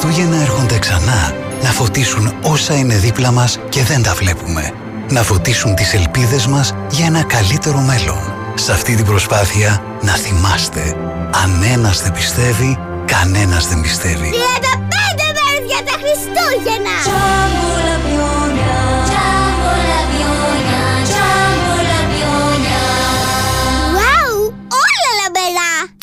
[0.00, 4.72] Χριστούγεννα έρχονται ξανά να φωτίσουν όσα είναι δίπλα μας και δεν τα βλέπουμε.
[5.10, 8.32] Να φωτίσουν τις ελπίδες μας για ένα καλύτερο μέλλον.
[8.54, 10.96] Σε αυτή την προσπάθεια να θυμάστε,
[11.42, 14.30] αν ένας δεν πιστεύει, κανένας δεν πιστεύει.
[14.30, 14.36] 35
[15.38, 17.87] μέρες για τα Χριστούγεννα!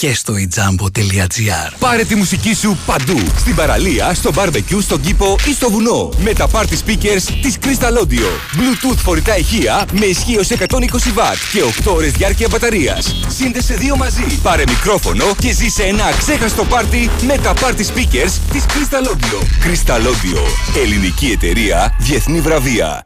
[0.05, 3.19] Και στο ijambo.gr Πάρε τη μουσική σου παντού.
[3.37, 6.09] Στην παραλία, στο barbecue, στον κήπο ή στο βουνό.
[6.17, 8.29] Με τα party speakers της Crystal Audio.
[8.55, 13.15] Bluetooth φορητά ηχεία με ισχύω 120 W και 8 ώρες διάρκεια μπαταρίας.
[13.27, 14.39] Σύνδεσε δύο μαζί.
[14.43, 19.41] Πάρε μικρόφωνο και ζήσε ένα ξέχαστο πάρτι με τα party speakers της Crystal Audio.
[19.65, 20.41] Crystal Audio.
[20.83, 23.05] Ελληνική εταιρεία, διεθνή βραβεία.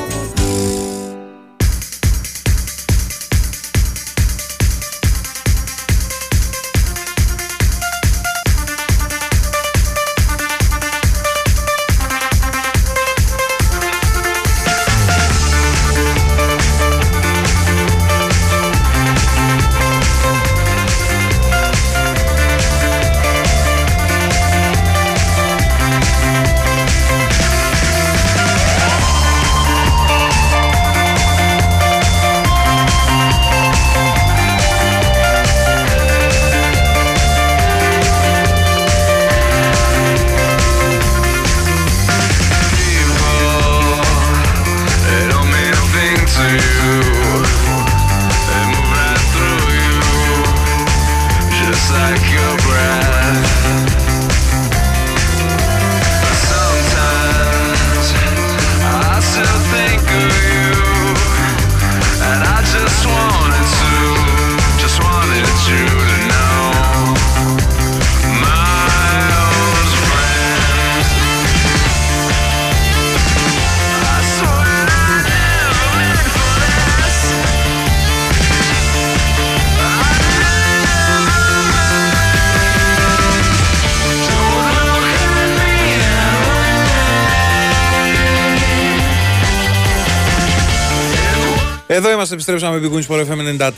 [92.03, 93.69] Εδώ είμαστε, επιστρέψαμε με Big Wings Sport FM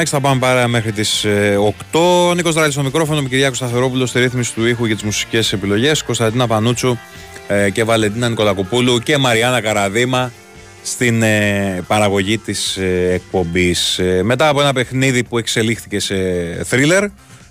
[0.00, 0.04] 94,6.
[0.04, 1.26] Θα πάμε πάρα μέχρι τις
[1.92, 2.28] 8.
[2.28, 5.52] Ο Νίκος Δράλη στο μικρόφωνο, ο Κυριάκο Σταθερόπουλο στη ρύθμιση του ήχου για τις μουσικές
[5.52, 6.02] επιλογές.
[6.02, 6.96] Κωνσταντίνα Πανούτσου
[7.48, 10.32] ε, και Βαλεντίνα Νικολακοπούλου και Μαριάννα Καραδίμα
[10.82, 14.00] στην ε, παραγωγή της ε, εκπομπής.
[14.22, 16.14] μετά από ένα παιχνίδι που εξελίχθηκε σε
[16.64, 17.04] θρίλερ,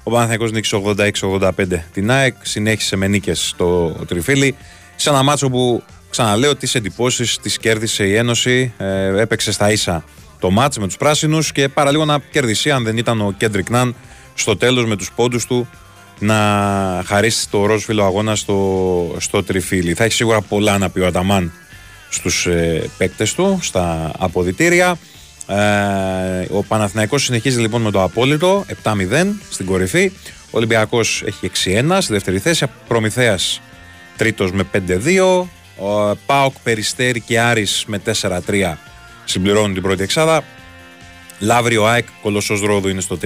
[0.04, 0.82] ο Παναθηναϊκός νίκησε
[1.30, 1.50] 86-85
[1.94, 4.56] την ΑΕΚ, συνέχισε με νίκες στο τριφύλι.
[4.96, 8.74] Σε ένα μάτσο που ξαναλέω τις εντυπώσεις τις κέρδισε η Ένωση.
[8.78, 10.04] Ε, έπαιξε στα ίσα
[10.40, 13.96] το μάτς με τους πράσινους και παραλίγο να κερδίσει αν δεν ήταν ο Κέντρικ Ναν
[14.34, 15.70] στο τέλος με τους πόντους του
[16.20, 16.36] να
[17.06, 19.94] χαρίσει το ροζ φύλλο αγώνα στο, στο τριφύλι.
[19.94, 21.54] Θα έχει σίγουρα πολλά να πει ο Αταμάν
[22.10, 24.98] στους ε, παίκτες του, στα αποδητήρια.
[25.48, 28.94] Ε, ο Παναθηναϊκός συνεχίζει λοιπόν με το απόλυτο 7-0
[29.50, 30.12] στην κορυφή.
[30.46, 31.52] Ο Ολυμπιακός έχει
[31.90, 32.66] 6-1 στη δεύτερη θέση.
[32.88, 33.62] Προμηθέας
[34.18, 35.48] τρίτος με 5-2.
[35.82, 38.78] Ο Πάοκ, Περιστέρη και Άρης με 4-3
[39.26, 40.44] συμπληρώνουν την πρώτη εξάδα.
[41.40, 43.18] Λαύριο ΑΕΚ, Κολοσσός Ρόδου είναι στο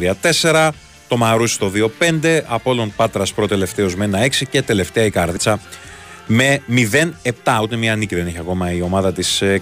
[0.42, 0.70] 3-4.
[1.08, 2.42] Το Μαρούσι στο 2-5.
[2.46, 5.60] Απόλλων Πάτρας προτελευταίος με 1-6 και τελευταία η Καρδίτσα
[6.26, 7.60] με 0-7.
[7.62, 9.60] Ούτε μία νίκη δεν έχει ακόμα η ομάδα της ε,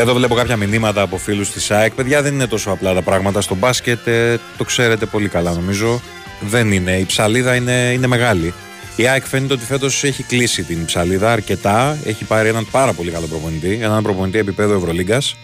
[0.00, 1.92] Εδώ βλέπω κάποια μηνύματα από φίλους της ΑΕΚ.
[1.92, 4.06] Παιδιά, δεν είναι τόσο απλά τα πράγματα στο μπάσκετ.
[4.06, 6.00] ε, το ξέρετε πολύ καλά, νομίζω.
[6.40, 6.92] Δεν είναι.
[6.98, 8.54] Η ψαλίδα είναι, είναι μεγάλη.
[8.96, 11.98] Η ΑΕΚ φαίνεται ότι φέτος έχει κλείσει την ψαλίδα αρκετά.
[12.04, 13.78] Έχει πάρει έναν πάρα πολύ καλό προπονητή.
[13.82, 15.36] Έναν προπονητή επίπεδο Ευρωλίγκας.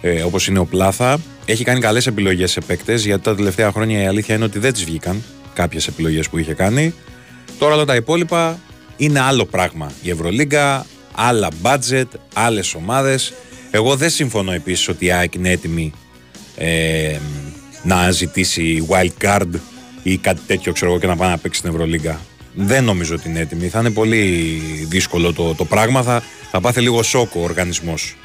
[0.00, 1.18] Ε, Όπως είναι ο Πλάθα.
[1.44, 3.04] Έχει κάνει καλές επιλογές σε παίκτες.
[3.04, 6.54] Γιατί τα τελευταία χρόνια η αλήθεια είναι ότι δεν τις βγήκαν κάποιες επιλογές που είχε
[6.54, 6.94] κάνει.
[7.58, 8.58] Τώρα όλα τα υπόλοιπα
[8.96, 9.92] είναι άλλο πράγμα.
[10.02, 13.32] Η Ευρωλίγκα, άλλα budget, άλλες ομάδες.
[13.74, 15.92] Εγώ δεν συμφωνώ επίσης ότι η ΑΕΚ είναι έτοιμη
[16.56, 17.16] ε,
[17.82, 19.48] να ζητήσει wild card
[20.02, 22.20] ή κάτι τέτοιο ξέρω εγώ και να πάει να παίξει στην Ευρωλίγκα.
[22.54, 23.68] Δεν νομίζω ότι είναι έτοιμη.
[23.68, 26.02] Θα είναι πολύ δύσκολο το, το πράγμα.
[26.02, 28.16] Θα, θα πάθει λίγο σοκ ο οργανισμός.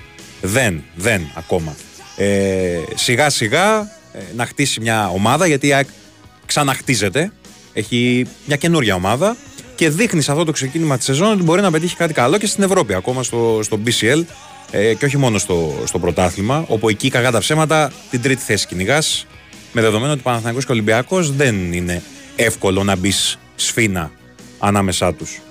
[0.41, 1.75] Δεν, δεν ακόμα.
[2.17, 3.79] Ε, σιγά σιγά
[4.13, 5.87] ε, να χτίσει μια ομάδα γιατί η ΑΕΚ
[6.45, 7.31] ξαναχτίζεται.
[7.73, 9.35] Έχει μια καινούρια ομάδα
[9.75, 12.47] και δείχνει σε αυτό το ξεκίνημα της σεζόν ότι μπορεί να πετύχει κάτι καλό και
[12.47, 14.23] στην Ευρώπη, ακόμα στο, στο BCL
[14.71, 18.67] ε, και όχι μόνο στο, στο πρωτάθλημα, όπου εκεί κακά τα ψέματα την τρίτη θέση
[18.67, 19.25] κυνηγάς.
[19.71, 22.01] Με δεδομένο ότι Παναθηναϊκός και Ολυμπιακός δεν είναι
[22.35, 24.11] εύκολο να μπεις σφίνα
[24.59, 25.41] ανάμεσά τους.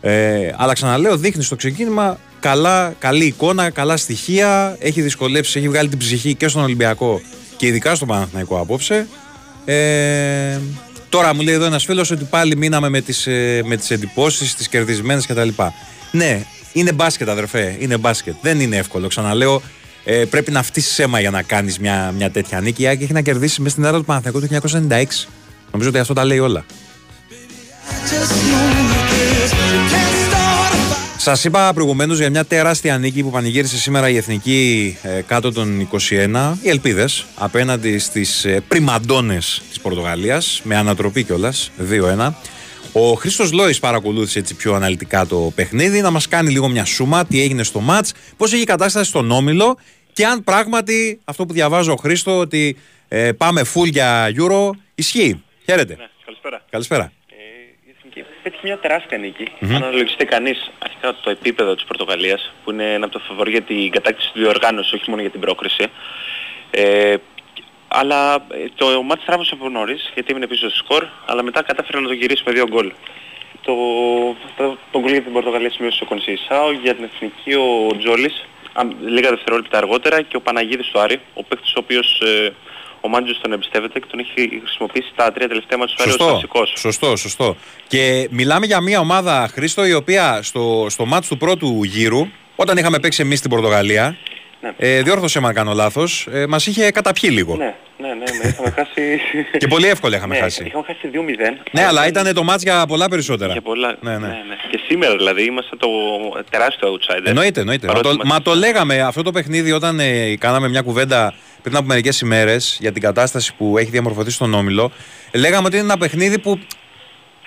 [0.00, 4.76] Ε, αλλά ξαναλέω, δείχνει στο ξεκίνημα καλά, καλή εικόνα, καλά στοιχεία.
[4.80, 7.20] Έχει δυσκολέψει, έχει βγάλει την ψυχή και στον Ολυμπιακό
[7.56, 9.06] και ειδικά στον Παναθηναϊκό απόψε.
[9.64, 10.58] Ε,
[11.08, 14.54] τώρα μου λέει εδώ ένας φίλος ότι πάλι μείναμε με τις ε, με τις εντυπώσεις,
[14.54, 15.48] τις κερδισμένες κτλ.
[16.10, 16.42] Ναι,
[16.76, 17.76] είναι μπάσκετ, αδερφέ.
[17.78, 18.34] Είναι μπάσκετ.
[18.42, 19.08] Δεν είναι εύκολο.
[19.08, 19.62] Ξαναλέω,
[20.04, 22.82] ε, πρέπει να φτύσεις αίμα για να κάνεις μια, μια τέτοια νίκη.
[22.82, 25.28] Η Άκη έχει να κερδίσει μέσα στην έδρα του Παναθηναϊκού το 1996.
[25.70, 26.64] Νομίζω ότι αυτό τα λέει όλα.
[31.16, 35.88] Σας είπα προηγουμένως για μια τεράστια νίκη που πανηγύρισε σήμερα η Εθνική ε, κάτω των
[35.92, 42.34] 21, οι ελπίδες, απέναντι στις ε, πριμαντώνες της Πορτογαλίας, με ανατροπή κιόλας, 2-1.
[42.98, 47.24] Ο Χρήστος Λόης παρακολούθησε έτσι πιο αναλυτικά το παιχνίδι, να μας κάνει λίγο μια σούμα,
[47.26, 48.06] τι έγινε στο ματ,
[48.36, 49.78] πώς έχει η κατάσταση στον Όμιλο
[50.12, 52.76] και αν πράγματι αυτό που διαβάζω ο Χρήστο ότι
[53.08, 55.42] ε, πάμε full για Euro ισχύει.
[55.64, 55.94] Χαίρετε.
[55.98, 56.64] Ναι, καλησπέρα.
[56.70, 57.12] Καλησπέρα.
[57.30, 57.34] Ε,
[57.86, 59.44] η Εθνική πέτυχε μια τεράστια νίκη.
[59.60, 63.62] Αν αναλογιστεί κανείς αρχικά το επίπεδο της Πορτογαλίας, που είναι ένα από τα φαβορή για
[63.62, 65.86] την κατάκτηση του διοργάνωση, όχι μόνο για την πρόκριση.
[66.70, 67.16] Ε,
[67.88, 68.38] αλλά ε,
[68.74, 72.12] το μάτς τράβωσε από νωρίς, γιατί έμεινε πίσω στο σκορ, αλλά μετά κατάφερε να το
[72.12, 72.92] γυρίσει με δύο γκολ.
[73.62, 73.74] Το,
[74.56, 78.82] το, το γκολ για την Πορτογαλία σημείωσε ο Κονσίσαο, για την Εθνική ο Τζόλης, α,
[79.06, 82.54] λίγα δευτερόλεπτα αργότερα και ο Παναγίδης του Άρη, ο παίκτης ο οποίος ε,
[83.00, 86.16] ο Μάντζος τον εμπιστεύεται και τον έχει χρησιμοποιήσει τα τρία τελευταία μάτια του Άρη ως
[86.16, 86.72] Σωστό, βασικός.
[86.76, 87.56] σωστό, σωστό.
[87.86, 92.76] Και μιλάμε για μια ομάδα, Χρήστο, η οποία στο, στο μάτς του πρώτου γύρου, όταν
[92.76, 94.16] είχαμε παίξει εμείς στην Πορτογαλία,
[94.60, 94.72] Ναι.
[94.76, 97.56] ε, διόρθωσε με αν κάνω λάθος, ε, μας είχε καταπιεί λίγο.
[97.56, 99.20] Ναι, ναι, ναι, ναι, είχαμε χάσει...
[99.58, 100.64] Και πολύ εύκολα είχαμε ναι, χάσει.
[100.66, 101.16] Είχαμε χάσει 2-0.
[101.70, 103.52] Ναι, αλλά ήταν το μάτς για πολλά περισσότερα.
[103.52, 103.96] Για πολλά.
[104.00, 104.28] Ναι, ναι.
[104.70, 105.88] Και σήμερα δηλαδή είμαστε το
[106.50, 107.22] τεράστιο outsider.
[107.26, 107.86] Εννοείται, εννοείται.
[107.86, 110.80] Μα Παρότι το, είμαστε μα το στο- λέγαμε αυτό το παιχνίδι όταν ε, κάναμε μια
[110.82, 114.92] κουβέντα πριν από μερικές ημέρες για την κατάσταση που έχει διαμορφωθεί στον Όμιλο.
[115.30, 116.58] ε, Λέγαμε ότι είναι ένα παιχνίδι που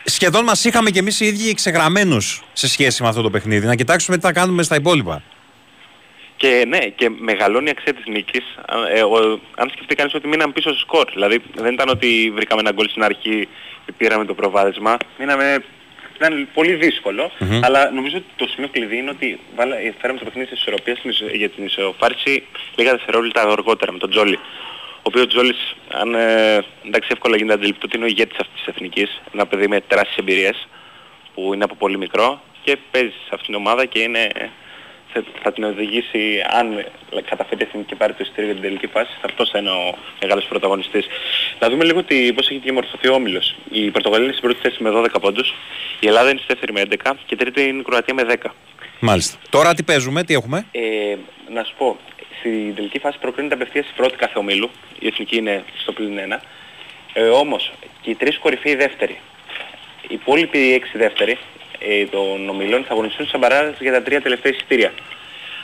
[0.04, 3.66] σχεδόν μας είχαμε κι εμείς οι ίδιοι ξεγραμμένους σε σχέση με αυτό το παιχνίδι.
[3.66, 5.24] Να κοιτάξουμε τι θα κάνουμε στα υπόλοιπα.
[6.42, 8.44] Και ναι, και μεγαλώνει η αξία της νίκης.
[8.68, 11.10] Α- Ε, ο- αν σκεφτεί κανείς ότι μείναμε πίσω στο σκορ.
[11.14, 13.48] Δηλαδή δεν ήταν ότι βρήκαμε ένα γκολ στην αρχή
[13.86, 14.98] και πήραμε το προβάδισμα.
[15.20, 15.64] Μείναμε...
[16.16, 17.32] Ήταν πολύ δύσκολο,
[17.64, 20.98] αλλά νομίζω ότι το σημείο κλειδί είναι ότι βάλα, ε, φέραμε το παιχνίδι της ισορροπίας
[20.98, 22.44] στην ισο- για την ισοφάρηση
[22.76, 24.36] λίγα δευτερόλεπτα αργότερα με τον Τζόλι.
[24.96, 28.68] Ο οποίος Τζόλις, αν ε, εντάξει εύκολα γίνεται αντιληπτό ότι είναι ο ηγέτης αυτής της
[28.68, 30.68] εθνικής, ένα παιδί με τεράστιες εμπειρίες
[31.34, 34.28] που είναι από πολύ μικρό και παίζει σε αυτήν την ομάδα και είναι,
[35.14, 36.86] θα, θα την οδηγήσει αν
[37.30, 39.96] καταφέρει η εθνική και πάρει το εισιτήριο για την τελική φάση, αυτός θα είναι ο
[40.22, 41.06] μεγάλος πρωταγωνιστής.
[41.60, 43.56] Να δούμε λίγο τι, πώς έχει διαμορφωθεί ο Όμιλος.
[43.72, 45.54] Η Πορτογαλία είναι στην πρώτη θέση με 12 πόντους,
[46.00, 48.52] η Ελλάδα είναι στη δεύτερη με 11 και η τρίτη είναι η Κροατία με 10.
[49.00, 49.38] Μάλιστα.
[49.50, 51.16] Τώρα τι παίζουμε, τι έχουμε; Ε,
[51.54, 51.98] να σου πω,
[52.40, 54.70] στην τελική φάση προκρίνεται απευθείας η πρώτη κάθε ομίλου.
[55.00, 56.40] Η εθνική είναι στο πλήν 1.
[57.14, 59.20] Ε, όμως και οι τρεις κορυφαίοι δεύτεροι.
[60.08, 61.38] Οι υπόλοιποι έξι δεύτεροι
[61.80, 64.94] ε, των ομίλων θα αγωνιστούν σαν παράδοση για τα τρία τελευταία εισιτήρια.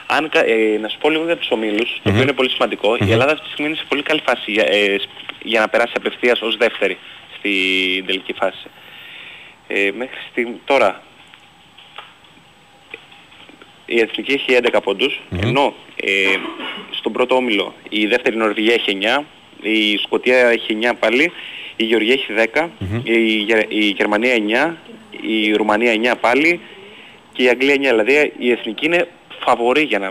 [0.07, 2.95] Αν, κα- ε, να σου πω λίγο για τους ομίλους, το οποίο είναι πολύ σημαντικό,
[2.95, 5.09] η Ελλάδα αυτή τη στιγμή είναι σε πολύ καλή φάση για, ε, σ-
[5.43, 6.97] για να περάσει απευθείας ως δεύτερη
[7.37, 8.67] στην τελική φάση.
[9.67, 11.03] Ε, μέχρι στιγμή, τώρα
[13.85, 16.11] η Εθνική έχει 11 ποντους ενώ ε,
[16.89, 19.23] στον πρώτο όμιλο η δεύτερη Νορβηγία έχει 9,
[19.61, 21.31] η Σκοτία έχει 9 πάλι,
[21.75, 22.69] η Γεωργία έχει 10,
[23.03, 24.75] η, Γε- η Γερμανία 9,
[25.21, 26.59] η Ρουμανία 9 πάλι
[27.33, 27.77] και η Αγγλία 9.
[27.79, 29.07] Δηλαδή η Εθνική είναι
[29.45, 30.09] φαβορή για να,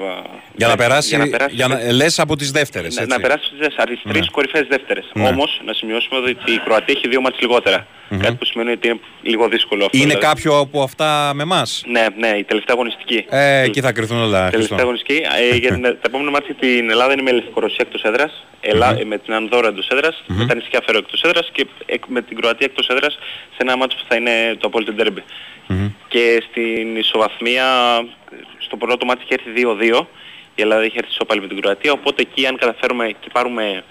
[0.56, 3.16] Για να περάσει, για να, περάσει για να, λες από τις δεύτερες, να, έτσι.
[3.16, 5.10] να περάσει στις δες- τις τρεις κορυφαίες δεύτερες.
[5.12, 5.28] Ναι.
[5.28, 7.86] Όμως να σημειώσουμε ότι η Κροατία έχει δύο μάτς λιγότερα.
[8.22, 9.96] Κάτι που σημαίνει ότι είναι λίγο δύσκολο αυτό.
[9.96, 10.26] Είναι δηλαδή.
[10.26, 13.24] κάποιο από αυτά με εμάς; Ναι, ναι, η τελευταία αγωνιστική.
[13.28, 14.38] Ε, εκεί θα κρυθούν όλα.
[14.38, 14.56] Χριστό.
[14.58, 15.20] Τελευταία αγωνιστική.
[15.52, 19.04] Ε, για την, τα επόμενα μάτια την Ελλάδα είναι με Λευκορωσία εκτός έδρας, Ελλά, ε,
[19.04, 22.36] με την Ανδόρα εκτός έδρας, με τα νησιά Φέρο εκτός έδρας και εκ- με την
[22.36, 23.14] Κροατία εκτός έδρας
[23.50, 25.22] σε ένα μάτσο που θα είναι το απόλυτο ντέρμπι.
[26.08, 27.64] Και στην ισοβαθμία,
[28.74, 29.50] στο πρώτο μάτι είχε έρθει
[30.00, 30.06] 2-2,
[30.54, 33.84] η Ελλάδα είχε έρθει ισόπαλη με την Κροατία, οπότε εκεί αν καταφέρουμε και πάρουμε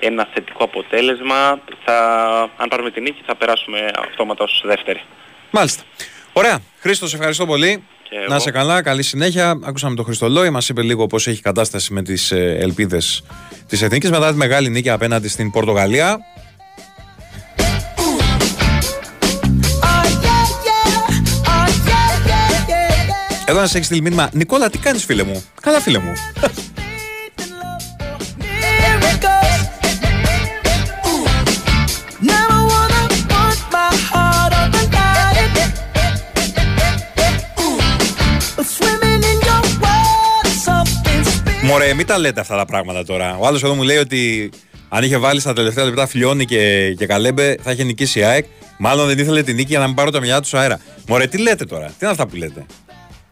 [0.00, 1.96] ένα θετικό αποτέλεσμα, θα,
[2.56, 5.00] αν πάρουμε την νίκη θα περάσουμε αυτόματα ως δεύτερη.
[5.50, 5.82] Μάλιστα.
[6.32, 6.58] Ωραία.
[6.78, 7.84] Χρήστο, σε ευχαριστώ πολύ.
[8.02, 8.32] Και Και εγώ.
[8.32, 9.60] Να σε καλά, καλή συνέχεια.
[9.64, 13.24] Ακούσαμε τον Χριστολόη, μας είπε λίγο πώς έχει κατάσταση με τις ελπίδες
[13.68, 16.18] της Εθνικής μετά τη μεγάλη νίκη απέναντι στην Πορτογαλία.
[23.46, 24.28] Εδώ να σε έχεις στείλει μήνυμα.
[24.32, 26.12] Νικόλα, τι κάνεις, φίλε μου; Καλά, φίλε μου.
[41.62, 43.36] Μωρέ, μην τα λέτε αυτά τα πράγματα τώρα.
[43.36, 44.50] Ο άλλος εδώ μου λέει ότι
[44.88, 48.44] αν είχε βάλει στα τελευταία λεπτά φιλιώνει και, και καλέμπε, θα είχε νικήσει η ΑΕΚ.
[48.78, 50.80] Μάλλον δεν ήθελε την νίκη για να μην πάρω τα μυαλά του στο αέρα.
[51.08, 52.66] Μωρέ, τι λέτε τώρα, τι είναι αυτά που λέτε;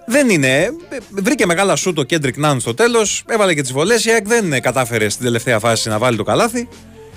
[0.07, 0.69] Δεν είναι.
[1.11, 4.05] Βρήκε μεγάλα σου το Κέντρικ Νάν στο τέλος, έβαλε και τις βολές.
[4.05, 6.69] Η ΑΕΚ δεν κατάφερε στην τελευταία φάση να βάλει το καλάθι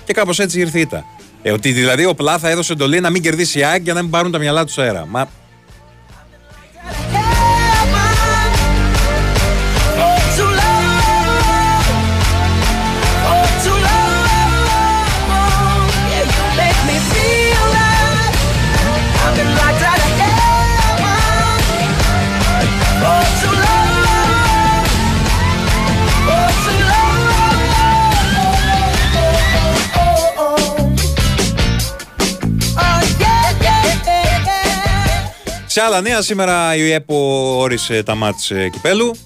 [0.04, 1.04] και κάπως έτσι ήρθε η ήττα.
[1.42, 4.10] Ε, ότι δηλαδή ο Πλάθα έδωσε εντολή να μην κερδίσει η ΑΕΚ για να μην
[4.10, 5.06] πάρουν τα μυαλά τους στο αέρα.
[5.06, 5.28] Μα
[35.76, 37.16] Σε άλλα νέα, σήμερα η ΕΠΟ
[37.58, 39.16] όρισε τα μάτς ε, κυπέλου.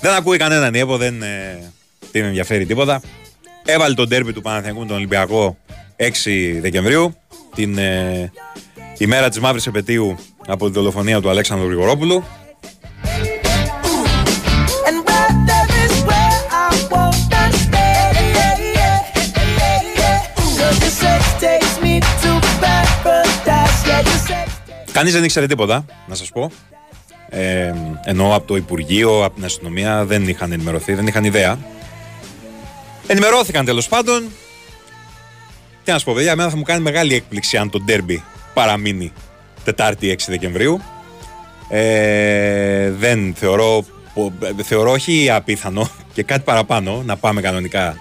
[0.00, 1.72] Δεν ακούει κανέναν η ΕΠΟ, δεν ε,
[2.10, 3.00] την ενδιαφέρει τίποτα.
[3.64, 5.56] Έβαλε τον τέρμι του Παναθηναϊκού με τον Ολυμπιακό
[5.96, 6.04] 6
[6.60, 7.16] Δεκεμβρίου,
[7.54, 8.30] την ε,
[8.98, 12.24] ημέρα της μαύρης επαιτίου από την δολοφονία του Αλέξανδρου Γρηγορόπουλου.
[24.92, 26.50] Κανείς δεν ήξερε τίποτα, να σας πω.
[27.28, 31.58] Ε, ενώ από το Υπουργείο, από την αστυνομία δεν είχαν ενημερωθεί, δεν είχαν ιδέα.
[33.06, 34.24] Ενημερώθηκαν τέλος πάντων.
[35.84, 38.22] Τι να σου πω, παιδιά, εμένα θα μου κάνει μεγάλη έκπληξη αν το ντέρμπι
[38.54, 39.12] παραμείνει
[39.64, 40.80] Τετάρτη 6 Δεκεμβρίου.
[41.68, 43.84] Ε, δεν θεωρώ,
[44.62, 47.96] θεωρώ όχι απίθανο και κάτι παραπάνω να πάμε κανονικά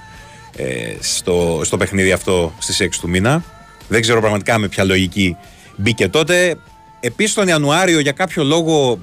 [0.55, 3.43] ε, στο, στο παιχνίδι αυτό στις 6 του μήνα.
[3.87, 5.37] Δεν ξέρω πραγματικά με ποια λογική
[5.81, 6.57] μπήκε τότε.
[6.99, 8.99] Επίσης τον Ιανουάριο για κάποιο λόγο.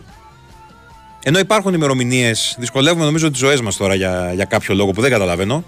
[1.23, 5.11] Ενώ υπάρχουν ημερομηνίες, δυσκολεύουμε νομίζω τις ζωές μας τώρα για, για κάποιο λόγο που δεν
[5.11, 5.65] καταλαβαίνω.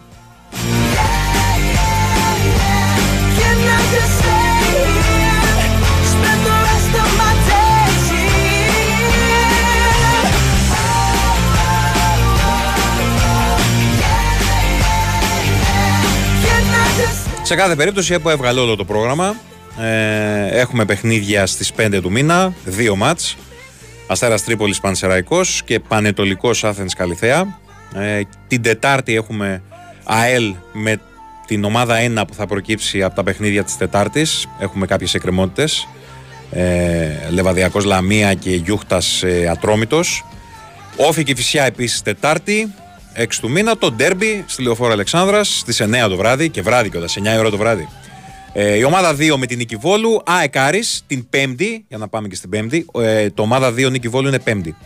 [17.42, 19.36] Σε κάθε περίπτωση η ΕΠΟ έβγαλε όλο το πρόγραμμα.
[19.78, 23.36] Ε, έχουμε παιχνίδια στις 5 του μήνα, δύο μάτς.
[24.06, 27.58] Αστέρας Τρίπολης Πανσεραϊκός και Πανετολικός Άθενς Καλυθέα.
[27.94, 29.62] Ε, την Τετάρτη έχουμε
[30.04, 31.00] ΑΕΛ με
[31.46, 34.48] την ομάδα 1 που θα προκύψει από τα παιχνίδια της Τετάρτης.
[34.58, 35.88] Έχουμε κάποιες εκκρεμότητες.
[36.50, 40.24] Ε, Λεβαδιακός Λαμία και Γιούχτας ε, Ατρόμητος.
[40.96, 42.74] Όφη και Φυσιά επίσης Τετάρτη.
[43.16, 47.16] 6 του μήνα το ντέρμπι στη Λεωφόρα Αλεξάνδρας στις 9 το βράδυ και βράδυ κιόλας,
[47.16, 47.88] 9 ώρα το βράδυ.
[48.52, 52.28] Ε, η ομάδα 2 με την Νίκη Βόλου, ΑΕΚ Άρης, την Πέμπτη, για να πάμε
[52.28, 52.86] και στην Πέμπτη.
[52.94, 54.76] Ε, το ομάδα 2 Νίκη Βόλου είναι Πέμπτη.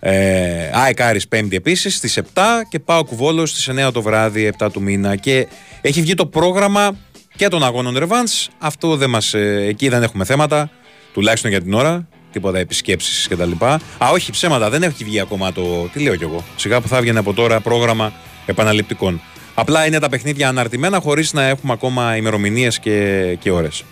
[0.00, 2.22] Ε, ΑΕΚ Άρης Πέμπτη επίσης στις 7
[2.68, 5.16] και πάω κουβόλο στις 9 το βράδυ, 7 του μήνα.
[5.16, 5.46] Και
[5.80, 6.96] έχει βγει το πρόγραμμα
[7.36, 8.46] και των αγώνων Revans.
[8.58, 10.70] Αυτό δεν μας, ε, εκεί δεν έχουμε θέματα,
[11.12, 12.08] τουλάχιστον για την ώρα.
[12.32, 13.64] Τίποτα επισκέψεις κτλ.
[13.64, 15.88] Α, όχι, ψέματα, δεν έχει βγει ακόμα το.
[15.92, 16.44] Τι λέω κι εγώ.
[16.56, 18.12] Σιγά που θα βγαίνει από τώρα πρόγραμμα
[18.46, 19.20] επαναληπτικών.
[19.60, 23.84] Απλά είναι τα παιχνίδια αναρτημένα χωρίς να έχουμε ακόμα ημερομηνίες και, και ώρες.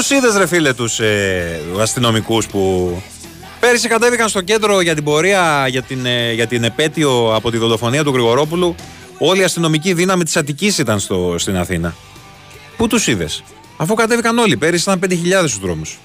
[0.00, 3.02] Τους είδες, ρε φίλε, τους ε, αστυνομικούς που
[3.60, 7.56] πέρυσι κατέβηκαν στο κέντρο για την πορεία για την, ε, για την επέτειο από τη
[7.56, 8.74] δολοφονία του Γρηγορόπουλου.
[9.18, 11.94] Όλη η αστυνομική δύναμη της Αττικής ήταν στο, στην Αθήνα.
[12.76, 13.42] Πού τους είδες,
[13.76, 14.56] αφού κατέβηκαν όλοι.
[14.56, 15.98] Πέρυσι ήταν 5.000 στους δρόμους.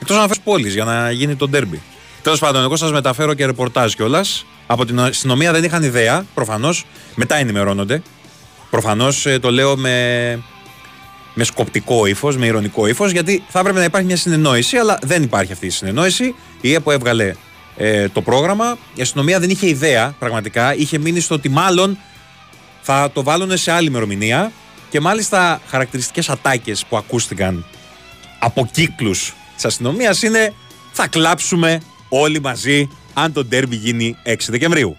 [0.00, 1.82] Εκτός αν πόλεις για να γίνει το ντέρμπι.
[2.22, 4.46] Τέλος πάντων, εγώ σας μεταφέρω και ρεπορτάζ κιόλας.
[4.66, 6.86] Από την αστυνομία δεν είχαν ιδέα, προφανώς.
[7.14, 8.02] Μετά ενημερώνονται.
[8.70, 10.38] Προφανώς το λέω με,
[11.34, 15.22] με σκοπτικό ύφος, με ηρωνικό ύφος, γιατί θα έπρεπε να υπάρχει μια συνεννόηση, αλλά δεν
[15.22, 16.34] υπάρχει αυτή η συνεννόηση.
[16.60, 17.34] Η ΕΠΟ έβγαλε
[17.76, 18.78] ε, το πρόγραμμα.
[18.94, 20.74] Η αστυνομία δεν είχε ιδέα, πραγματικά.
[20.74, 21.98] Είχε μείνει στο ότι μάλλον
[22.80, 24.52] θα το βάλουν σε άλλη ημερομηνία.
[24.90, 27.64] Και μάλιστα χαρακτηριστικές ατάκες που ακούστηκαν
[28.38, 30.52] από κύκλους της αστυνομίας είναι
[30.92, 34.96] θα κλάψουμε όλοι μαζί αν το ντέρμπι γίνει 6 Δεκεμβρίου.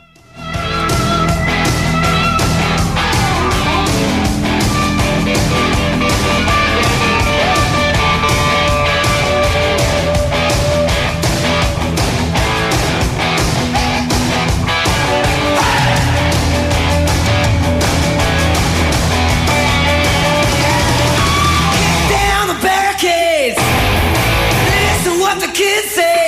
[25.61, 26.20] kisses.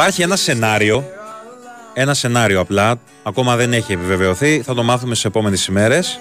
[0.00, 1.04] Υπάρχει ένα σενάριο.
[1.94, 3.00] Ένα σενάριο απλά.
[3.22, 4.62] Ακόμα δεν έχει επιβεβαιωθεί.
[4.62, 6.20] Θα το μάθουμε στι επόμενες ημέρες.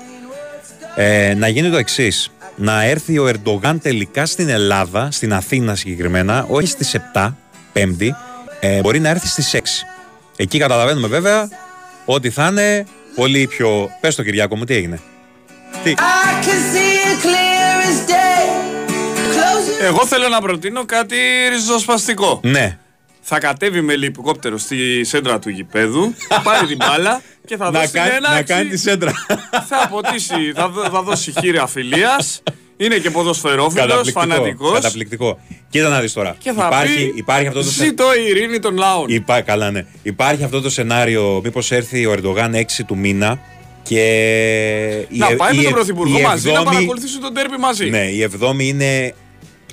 [0.95, 2.31] Ε, να γίνει το εξής.
[2.55, 7.35] Να έρθει ο Ερντογάν τελικά στην Ελλάδα, στην Αθήνα συγκεκριμένα, όχι στις 7,
[7.73, 8.15] Πέμπτη,
[8.59, 9.85] ε, μπορεί να έρθει στις 6.
[10.35, 11.49] Εκεί καταλαβαίνουμε βέβαια
[12.05, 13.89] ότι θα είναι πολύ πιο.
[14.01, 14.99] Πες το Κυριάκο μου, τι έγινε;
[15.83, 18.45] Τι; I can see it clear as day.
[19.35, 21.15] Close your Εγώ θέλω να προτείνω κάτι
[21.49, 22.39] ριζοσπαστικό.
[22.43, 22.77] Ναι.
[23.31, 27.79] Θα κατέβει με ελικόπτερο στη σέντρα του γηπέδου, θα πάρει την μπάλα και θα να,
[27.79, 28.53] δώσει κάνει, την να έναξη.
[28.53, 29.11] κάνει τη σέντρα.
[29.67, 32.43] Θα αποτίσει, θα, δω- θα δώσει χείρια φιλίας.
[32.77, 34.73] Είναι και ποδοσφαιρόφιλος, φανατικός.
[34.73, 35.39] Καταπληκτικό.
[35.69, 36.35] Κοίτα να δεις τώρα.
[36.39, 39.05] Και θα υπάρχει, πει, υπάρχει αυτό το ζήτω η ειρήνη των λαών.
[39.09, 39.85] Υπά, καλά, ναι.
[40.03, 43.39] Υπάρχει αυτό το σενάριο, μήπως έρθει ο Ερντογάν 6 του μήνα
[43.83, 44.01] και.
[45.09, 47.33] η να ε- πάει η με τον ε- Πρωθυπουργό η μαζί να εβδόμη- παρακολουθήσουν τον
[47.33, 47.89] τέρπι μαζί.
[47.89, 49.13] Ναι, η εβδόμη είναι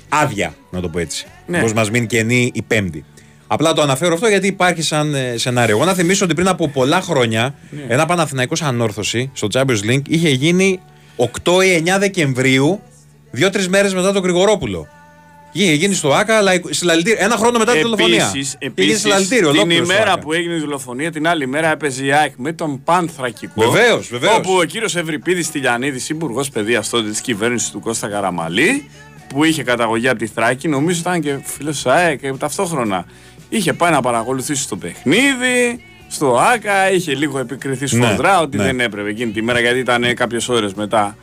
[0.09, 1.25] άδεια, να το πω έτσι.
[1.45, 1.59] Ναι.
[1.61, 3.05] Πώ μας μείνει καινή η Πέμπτη.
[3.47, 5.75] Απλά το αναφέρω αυτό γιατί υπάρχει σαν ε, σενάριο.
[5.75, 7.85] Εγώ να θυμίσω ότι πριν από πολλά χρόνια Ναι.
[7.87, 10.79] ένα Παναθηναϊκός ανόρθωση στο Champions League είχε γίνει
[11.15, 12.81] 8 ή 9 Δεκεμβρίου,
[13.31, 14.87] δύο-τρεις μέρες μετά τον Γρηγορόπουλο.
[15.51, 17.23] Είχε γίνει στο ΑΚΑ, αλλά συλλαλητήριο.
[17.23, 18.15] Ένα χρόνο μετά την δολοφονία.
[18.33, 20.21] Επίσης, Είχε γίνει επίσης συλλαλητήριο, την ολόκληρο στο ημέρα ΆΚΑ.
[20.21, 23.69] που έγινε η δολοφονία, την άλλη μέρα έπαιζε η ΑΕΚ με τον Πανθρακικό.
[23.71, 24.37] Βεβαίως, βεβαίως.
[24.37, 28.89] Όπου ο κύριος Ευρυπίδης Τηλιανίδης, υπουργός παιδείας τότε της κυβέρνησης του Κώστα Καραμαλή,
[29.27, 33.05] που είχε καταγωγή από τη Θράκη, νομίζω ήταν και φίλος της ΑΕΚ και ταυτόχρονα.
[33.49, 38.63] Είχε πάει να παρακολουθήσει το παιχνίδι, στο ΆΚΑ, είχε λίγο επικριθεί Ναι, σφοδρά ότι ναι.
[38.63, 41.17] δεν έπρεπε εκείνη τη μέρα γιατί ήταν κάποιες ώρες μετά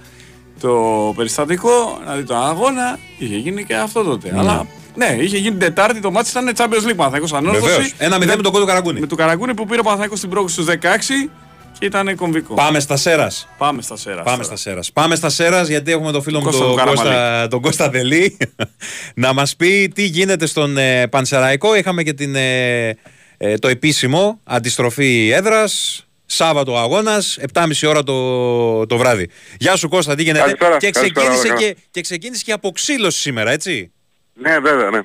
[0.61, 4.35] το περιστατικό, να δει τον αγώνα, είχε γίνει και αυτό τότε.
[4.37, 7.67] Αλλά ναι, είχε γίνει την Τετάρτη, το μάτι ήταν Champions League Παναθαϊκός Ανόρθωση.
[7.67, 7.95] Βεβαίως.
[7.99, 9.01] Ένα μηδέν με τον κόντο Καραγκούνη.
[9.01, 11.31] Με τον Καραγκούνη που πήρε ο Παναθαϊκός στην πρόκληση στους 16
[11.79, 12.55] και ήταν κομβικό.
[12.55, 13.49] Πάμε στα Σέρας.
[13.59, 14.25] Πάμε στα σέρας.
[14.25, 14.93] Πάμε στα Σέρας.
[14.93, 17.09] Πάμε στα Σέρας γιατί έχουμε τον φίλο μου Κώστα τον τον Καραμαλή.
[17.09, 18.37] Κώστα, τον Κώστα Δελή
[19.25, 21.77] να μας πει τι γίνεται στον ε, Πανσεραϊκό.
[21.77, 22.89] Είχαμε και την, ε,
[23.37, 25.99] ε, το επίσημο αντιστροφή έδρας.
[26.27, 29.29] Σάββατο αγώνας, 7.30 ώρα το, το βράδυ.
[29.59, 31.61] Γεια σου Κώστα, τι γίνεται; Καλησπέρα, και, καλησπέρα, ξεκίνησε καλά.
[31.61, 33.93] και, και ξεκίνησε και αποξήλωση σήμερα, έτσι;
[34.35, 35.01] Ναι, βέβαια, ναι.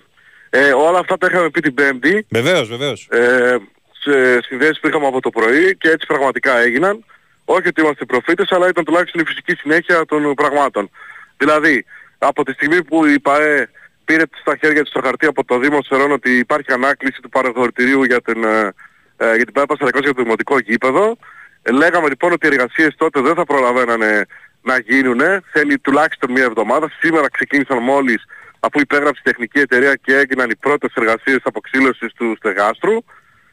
[0.49, 3.07] Ε, όλα αυτά τα είχαμε πει την Πέμπτη, Βεβαίως, βεβαίως.
[3.11, 3.55] ε,
[3.99, 7.05] σε συνδέσεις που είχαμε από το πρωί και έτσι πραγματικά έγιναν.
[7.45, 10.89] Όχι ότι είμαστε προφήτες, αλλά ήταν τουλάχιστον η φυσική συνέχεια των πραγμάτων.
[11.37, 11.85] Δηλαδή,
[12.17, 13.69] από τη στιγμή που η ΠαΕ
[14.05, 18.03] πήρε στα χέρια της το χαρτί από το Δήμο Σερών ότι υπάρχει ανάκληση του παραχωρητηρίου
[18.03, 18.73] για την, ε,
[19.17, 21.17] ε, για την ΠαΕ Πασταρακός για το δημοτικό γήπεδο,
[21.61, 24.25] ε, λέγαμε λοιπόν ότι οι εργασίες τότε δεν θα προλαβαίνανε
[24.61, 25.21] να γίνουν.
[25.51, 26.91] Θέλει τουλάχιστον μία εβδομάδα.
[26.99, 28.23] Σήμερα ξεκίνησαν μόλις
[28.59, 32.97] αφού υπέγραψε η τεχνική εταιρεία και έγιναν οι πρώτες εργασίες αποξήλωσης του στεγάστρου.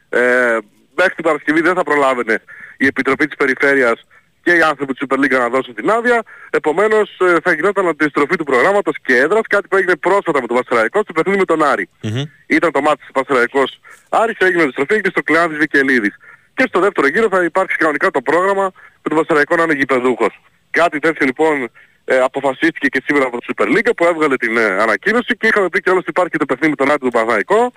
[0.09, 0.57] Ε,
[0.95, 2.41] μέχρι την Παρασκευή δεν θα προλάβαινε
[2.77, 3.99] η Επιτροπή της Περιφέρειας
[4.43, 6.23] και οι άνθρωποι της Super League να δώσουν την άδεια.
[6.49, 10.57] Επομένως ε, θα γινόταν αντιστροφή του προγράμματος και έδρας, κάτι που έγινε πρόσφατα με τον
[10.57, 11.89] Πασεραϊκό στο παιχνίδι με τον Άρη.
[12.47, 16.15] Ήταν το μάτι της Πασεραϊκός Άρης, έγινε αντιστροφή και στο Κλεάνδης Βικελίδης.
[16.55, 18.63] Και στο δεύτερο γύρο θα υπάρξει κανονικά το πρόγραμμα
[19.03, 20.41] με τον Πασεραϊκό να είναι γηπεδούχος.
[20.69, 21.69] Κάτι τέτοιο λοιπόν
[22.05, 25.69] ε, αποφασίστηκε και σήμερα από τη Super League που έβγαλε την ε, ανακοίνωση και είχαμε
[25.69, 27.73] πει και όλος ότι υπάρχει και το παιχνίδι με τον Άρη του Παναθηναϊκό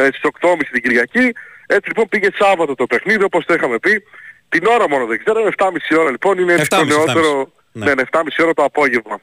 [0.00, 1.32] ε, στις 8.30 την Κυριακή.
[1.66, 4.02] Έτσι λοιπόν πήγε Σάββατο το παιχνίδι όπως το είχαμε πει.
[4.48, 7.46] Την ώρα μόνο δεν ξέρω, είναι 7.30 ώρα λοιπόν, είναι έτσι το 7.30, νεότερο, 7.30.
[7.72, 9.20] ναι, ναι, 7.30 ώρα το απόγευμα.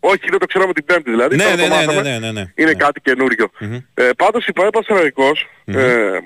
[0.00, 1.36] Όχι, δεν το ξέραμε την Πέμπτη δηλαδή.
[1.36, 2.02] Ναι, τώρα ναι, το ναι, μάθαμε.
[2.02, 2.52] ναι, ναι, ναι, ναι.
[2.54, 2.74] Είναι Ναι.
[2.84, 3.50] κάτι καινούριο.
[3.94, 6.18] Ε, πάντως η ΠαΕ Πανσεραϊκός ε,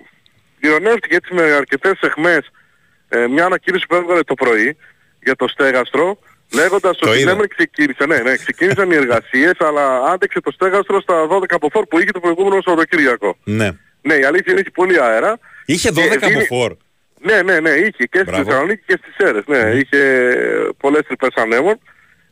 [0.60, 2.50] ειρωνεύτηκε έτσι με αρκετές εχμές
[3.08, 4.76] ε, μια ανακοίνωση που έβγαλε το πρωί
[5.22, 6.18] για το στέγαστρο
[6.54, 7.30] λέγοντας Το ότι είδα.
[7.32, 11.68] ναι, μεν ξεκίνησε, ναι, ναι, ξεκίνησαν οι εργασίες αλλά άντεξε το στέγαστρο στα 12 από
[11.72, 13.36] φόρ που είχε το προηγούμενο Σαββατοκύριακο.
[13.44, 13.70] Ναι.
[14.02, 15.38] Ναι, η αλήθεια είναι έχει πολύ αέρα.
[15.66, 16.74] Είχε Και 12 από δίνει- φόρ.
[17.24, 18.44] Ναι, ναι, ναι, είχε και στη Μπράβο.
[18.44, 19.42] Θεσσαλονίκη και στις Σέρες.
[19.46, 19.98] Ναι, είχε
[20.78, 21.78] πολλές τρυπές ανέμων.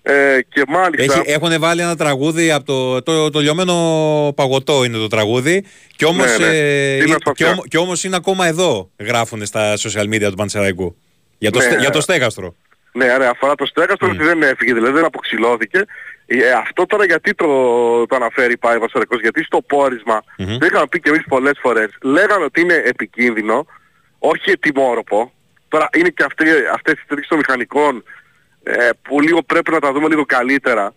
[0.02, 1.14] Ε, και μάλιστα...
[1.18, 3.74] Έχει, έχουν βάλει ένα τραγούδι από το, το, το λιωμένο
[4.36, 5.64] παγωτό είναι το τραγούδι
[5.96, 6.56] και όμως, Ναι, ναι.
[6.56, 7.50] ε, Είναι ε, στα και, αυτιά.
[7.50, 10.96] όμο- και όμως είναι ακόμα εδώ γράφουν στα social media του Πανσεραϊκού
[11.38, 11.64] για το, Ναι.
[11.64, 12.54] στε- για το στέγαστρο.
[12.92, 15.84] Ναι, ρε, αφορά το στέγαστρο ότι δεν έφυγε, δηλαδή δεν αποξηλώθηκε.
[16.26, 17.46] Ε, αυτό τώρα γιατί το,
[18.06, 20.58] το αναφέρει πάει ο Βασαρικός, γιατί στο πόρισμα, Μμμ.
[20.58, 23.66] το είχαμε πει και εμείς πολλές φορές, λέγανε ότι είναι επικίνδυνο,
[24.18, 25.32] όχι ετοιμόρροπο.
[25.68, 28.04] Τώρα είναι και αυτοί, αυτές οι τέτοιες των μηχανικών
[28.62, 30.94] ε, που λίγο πρέπει να τα δούμε λίγο καλύτερα.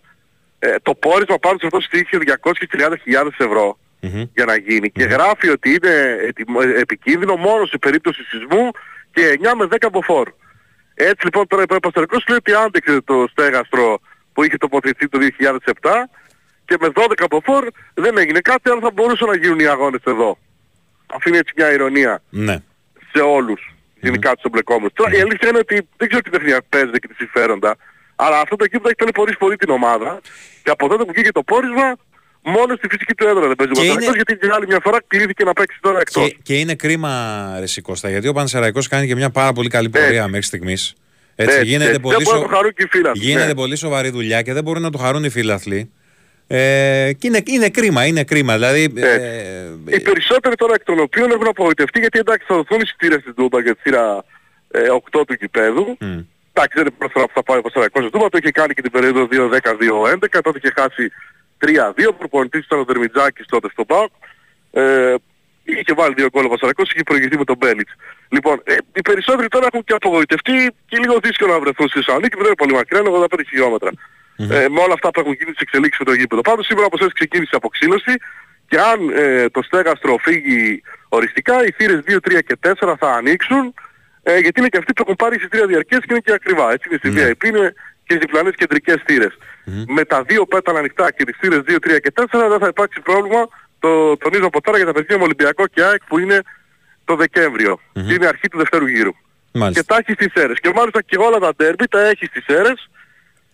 [0.58, 4.22] Ε, το πόρισμα πάνω σε αυτό στήχησε 230.000 ευρώ Μμμ.
[4.34, 8.70] για να γίνει και γράφει ότι είναι ετοιμο- ε, επικίνδυνο μόνο σε περίπτωση σεισμού
[9.12, 10.28] και 9 με 10 από φόρ.
[10.94, 13.98] Έτσι λοιπόν τώρα ο Παστορικός λέει ότι άντεξε το στέγαστρο
[14.32, 15.18] που είχε τοποθετηθεί το
[15.82, 15.90] 2007
[16.64, 20.00] και με 12 από φόρ δεν έγινε κάτι αλλά θα μπορούσαν να γίνουν οι αγώνες
[20.04, 20.38] εδώ.
[21.06, 22.56] Αφήνει έτσι μια ηρωνία Ναι.
[23.12, 24.92] σε όλους, γενικά τους εμπλεκόμενους.
[24.92, 27.76] Τώρα η αλήθεια είναι ότι δεν ξέρω τι τεχνία παίζεται και τι συμφέροντα,
[28.16, 30.20] αλλά αυτό το γήπεδο έχει ταλαιπωρήσει πολύ την ομάδα
[30.62, 31.96] και από τότε που βγήκε το πόρισμα
[32.44, 34.78] μόνο στη φυσική του έδρα δεν παίζει ο Και Παναθηναϊκός, είναι- γιατί για άλλη μια
[34.82, 36.26] φορά κλείθηκε να παίξει τώρα εκτός.
[36.28, 37.10] Και, και είναι κρίμα
[37.58, 40.94] ρε Σικώστα, γιατί ο Πανσεραϊκός κάνει και μια πάρα πολύ καλή πορεία μέχρι στιγμής.
[41.36, 42.00] Έτσι, Έτσι, γίνεται, έτσι.
[42.00, 43.54] πολύ, Δεν μπορούν σο- να το χαρούν και οι φίλαθλοι, γίνεται ναι.
[43.54, 45.90] πολύ σοβαρή δουλειά και δεν μπορούν να το χαρούν οι φίλαθλοι.
[46.46, 48.52] Ε, και είναι, είναι κρίμα, είναι κρίμα.
[48.54, 53.18] Δηλαδή, ε, Οι περισσότεροι τώρα εκ των οποίων έχουν απογοητευτεί γιατί εντάξει θα δοθούν εισιτήρια
[53.20, 54.24] στην Τούμπα για τη σειρά
[54.70, 55.96] ε, 8 του γηπέδου.
[56.00, 56.04] μ,
[56.52, 58.74] Εντάξει δεν είναι πρώτη φορά που θα πάει ο Παστρακός στην Τούμπα, το είχε κάνει
[58.74, 61.12] και την περίοδο 2-10-2-11, τότε είχε χάσει
[61.58, 64.12] 3-2, προπονητής ήταν ο Δερμιτζάκης τότε στο ΠΑΟΚ.
[64.72, 65.14] Ε,
[65.64, 67.92] είχε βάλει δύο γκολ ο Παστρακός, είχε προηγηθεί με τον Μπέλιτς.
[68.28, 72.36] Λοιπόν, ε, οι περισσότεροι τώρα έχουν και απογοητευτεί και λίγο δύσκολο να βρεθούν στη Θεσσαλονίκη,
[72.36, 73.90] δεν είναι πολύ μακριά, είναι 85 χιλιόμετρα.
[74.36, 76.40] Ε, με όλα αυτά που έχουν γίνει τις εξελίξεις με το γήπεδο.
[76.40, 78.14] Πάντως σήμερα όπως έτσι ξεκίνησε η αποξήλωση
[78.68, 83.74] και αν ε, το στέγαστρο φύγει οριστικά, οι θύρες 2, 3 και 4 θα ανοίξουν
[84.22, 86.72] ε, γιατί είναι και αυτοί που έχουν πάρει εισιτήρια διαρκές και είναι και ακριβά.
[86.72, 87.30] Έτσι είναι στη Ναι.
[87.30, 89.32] VIP, είναι και στις διπλανές κεντρικές θύρες.
[89.86, 93.00] Με τα δύο πέταλα ανοιχτά και τις θύρες 2, 3 και 4 δεν θα υπάρξει
[93.00, 93.48] πρόβλημα.
[93.78, 96.42] Το τονίζω από τώρα για τα παιδιά με Ολυμπιακό και ΑΕΚ που είναι
[97.04, 99.12] το δεκεμβριο Και είναι αρχή του δευτέρου γύρου.
[99.52, 99.80] μάλιστα.
[99.80, 100.60] Και τα έχει στις αίρες.
[100.60, 102.88] Και μάλιστα και όλα τα ντέρμπι τα έχει στις αίρες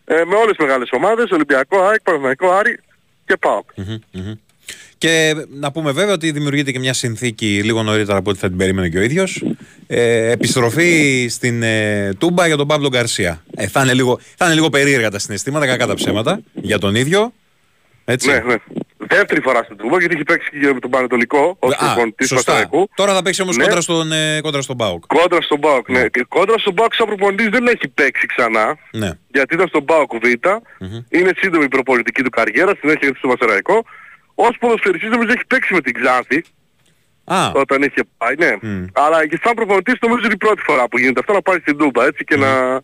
[0.04, 2.78] ε, με όλες τις μεγάλες ομάδες, Ολυμπιακό, ΑΕΚ, Παναθηναϊκό, Άρη
[3.26, 3.68] και ΠΑΟΚ.
[3.76, 4.32] Μμμ, μμμ.
[5.00, 8.56] Και να πούμε βέβαια ότι δημιουργείται και μια συνθήκη λίγο νωρίτερα από ό,τι θα την
[8.56, 9.44] περίμενε και ο ίδιος.
[9.86, 13.44] Ε, επιστροφή στην ε, Τούμπα για τον Παύλο Γκαρσία.
[13.56, 16.94] Ε, θα, είναι λίγο, θα είναι λίγο περίεργα τα συναισθήματα, κακά τα ψέματα για τον
[16.94, 17.32] ίδιο.
[18.04, 18.30] Έτσι.
[18.30, 18.54] Ναι, ναι.
[18.96, 22.34] Δεύτερη φορά στην Τούμπα γιατί έχει παίξει και με τον Πανετολικό ως Α, προπονητής του
[22.34, 22.52] σωστά.
[22.52, 22.90] Παναθηναϊκού.
[22.94, 23.64] Τώρα θα παίξει όμως Ναι.
[23.64, 25.04] κόντρα, στον, ε, κόντρα στον Πάουκ.
[25.06, 26.08] Κόντρα στον ΠΑΟΚ, ναι.
[26.08, 28.78] Και κόντρα στον ΠΑΟΚ σαν προπονητής δεν έχει παίξει ξανά.
[28.92, 29.10] Ναι.
[29.28, 30.24] γιατί ήταν στον ΠΑΟΚ Β,
[31.08, 33.84] είναι σύντομη η προπονητική του καριέρα, στην έχει έρθει στο Μασεραϊκό.
[34.48, 36.42] Ως ποδοσφαιριστής νομίζω έχει παίξει με την Ξάνθη,
[37.24, 38.52] Α, όταν είχε πάει, ναι.
[38.62, 38.84] Μμ.
[38.92, 41.76] Αλλά και σαν προπονητής νομίζω είναι η πρώτη φορά που γίνεται αυτό να πάει στην
[41.76, 42.80] Τούμπα, έτσι, και να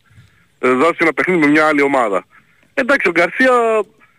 [0.59, 2.27] ε, δώσει ένα παιχνίδι με μια άλλη ομάδα.
[2.75, 3.53] Εντάξει, ο Γκαρσία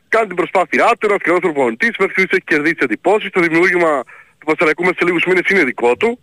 [0.07, 4.03] κάνει την προσπάθειά του, ένας καλός προπονητής, μέχρι στιγμής έχει κερδίσει εντυπώσεις, το δημιούργημα
[4.37, 6.19] του Πασαραϊκού μέσα σε λίγους μήνες είναι δικό του.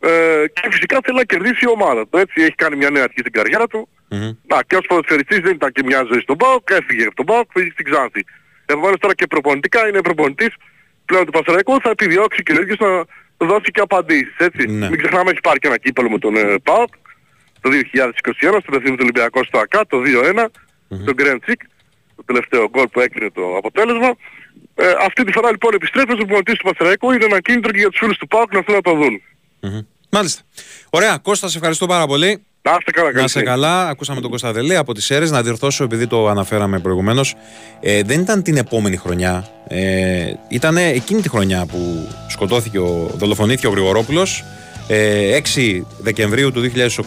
[0.00, 3.18] Ε, και φυσικά θέλει να κερδίσει η ομάδα του, έτσι, έχει κάνει μια νέα αρχή
[3.18, 3.88] στην καριέρα του.
[4.08, 4.30] μμμ.
[4.46, 7.52] Να, και ως ποδοσφαιριστής δεν ήταν και μια ζωή στον ΠΑΟΚ, έφυγε από τον ΠΑΟΚ,
[7.52, 8.24] πήγε στην Ξάνθη.
[8.66, 10.54] Επομένως τώρα και προπονητικά είναι προπονητής
[11.04, 14.66] πλέον του Πασαραϊκού, θα επιδιώξει και ο ίδιος να δώσει και απαντήσεις, έτσι.
[14.66, 14.88] Ναι.
[14.88, 16.88] Μην ξεχνάμε έχει πάρει και ένα κύπελο με τον ε, ΠΑΟΚ
[17.60, 20.46] το 2021, στο παιχνίδι του Ολυμπιακού στο ΑΚΑ, το 2-1,
[20.88, 21.60] τον Grand Chick,
[22.16, 24.14] το τελευταίο γκολ που έκρινε το αποτέλεσμα.
[24.74, 27.88] Ε, αυτή τη φορά λοιπόν επιστρέφει ο προπονητής του Πασαραϊκού, είναι ένα κίνητρο και για
[27.88, 29.22] τους φίλους του ΠΑΟΚ να θέλουν να το δουν.
[29.60, 29.80] Μμμ.
[30.10, 30.42] Μάλιστα.
[30.90, 32.44] Ωραία, Κώστα, σε ευχαριστώ πάρα πολύ.
[32.68, 33.52] Να είστε καλά, Να καλή σε συνέχεια.
[33.52, 35.30] καλά, ακούσαμε τον Κωνσταντελή από τις ΣΕΡΕΣ.
[35.30, 37.34] Να διορθώσω επειδή το αναφέραμε προηγουμένως.
[37.80, 39.48] Ε, δεν ήταν την επόμενη χρονιά.
[39.68, 44.44] Ε, ήταν εκείνη τη χρονιά που σκοτώθηκε ο, δολοφονήθηκε ο Γρηγορόπουλος.
[44.88, 46.60] Ε, 6 Δεκεμβρίου του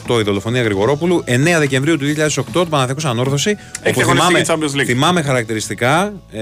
[0.07, 1.23] 2008 η δολοφονία Γρηγορόπουλου.
[1.27, 3.57] 9 Δεκεμβρίου του 2008 του Παναθηναϊκός Ανόρθωση.
[3.87, 4.85] όπου αγωνιστική θυμάμαι, Champions League.
[4.85, 6.41] θυμάμαι χαρακτηριστικά ε,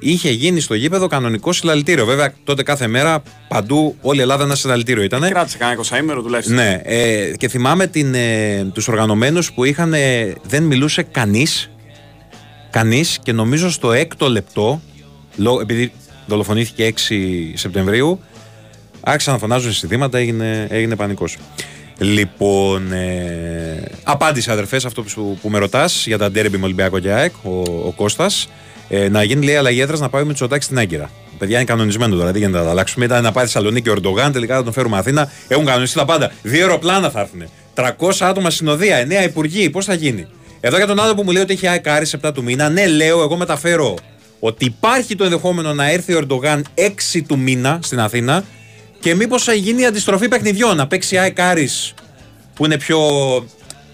[0.00, 2.04] είχε γίνει στο γήπεδο κανονικό συλλαλητήριο.
[2.04, 5.20] Βέβαια τότε κάθε μέρα παντού όλη η Ελλάδα ένα συλλαλητήριο ήταν.
[5.28, 6.56] Κράτησε κανένα 20 ημέρο τουλάχιστον.
[6.56, 11.70] Ναι, ε, και θυμάμαι την, ε, τους οργανωμένους που είχαν, ε, δεν μιλούσε κανείς,
[12.70, 14.80] κανείς και νομίζω στο έκτο λεπτό,
[15.36, 15.92] λό- επειδή
[16.26, 18.20] δολοφονήθηκε 6 Σεπτεμβρίου,
[19.00, 21.36] άρχισαν να φωνάζουν συνθήματα, έγινε, έγινε πανικός.
[21.98, 26.98] Λοιπόν, ε, απάντησε αδερφές σε αυτό που, που με ρωτάς για τα ντέρμπι με Ολυμπιακό
[26.98, 27.50] και ΑΕΚ, ο,
[27.86, 28.48] ο Κώστας.
[28.92, 31.10] Ε, να γίνει λέει αλλαγή έδρας να πάει με Τσοτάκη στην Άγκυρα.
[31.38, 33.04] Παιδιά είναι κανονισμένο τώρα, δεν γίνεται να τα αλλάξουμε.
[33.04, 35.30] Ήταν να πάει Θεσσαλονίκη ο Ορντογάν, τελικά θα τον φέρουμε Αθήνα.
[35.48, 36.32] Έχουν κανονιστεί τα πάντα.
[36.42, 37.42] Δύο αεροπλάνα θα έρθουν.
[37.74, 39.70] 300 άτομα συνοδεία, 9 υπουργοί.
[39.70, 40.26] Πώς θα γίνει;
[40.60, 42.86] Εδώ για τον άλλο που μου λέει ότι έχει ΑΕΚ Άρης 7 του μήνα, ναι,
[42.86, 43.94] λέω, εγώ μεταφέρω
[44.40, 46.66] ότι υπάρχει το ενδεχόμενο να έρθει ο Ερντογάν
[47.14, 48.44] 6 του μήνα στην Αθήνα
[49.00, 50.76] και μήπως θα γίνει η αντιστροφή παιχνιδιών.
[50.76, 51.94] Να παίξει η ΑΕΚ Άρης
[52.54, 52.98] που είναι πιο.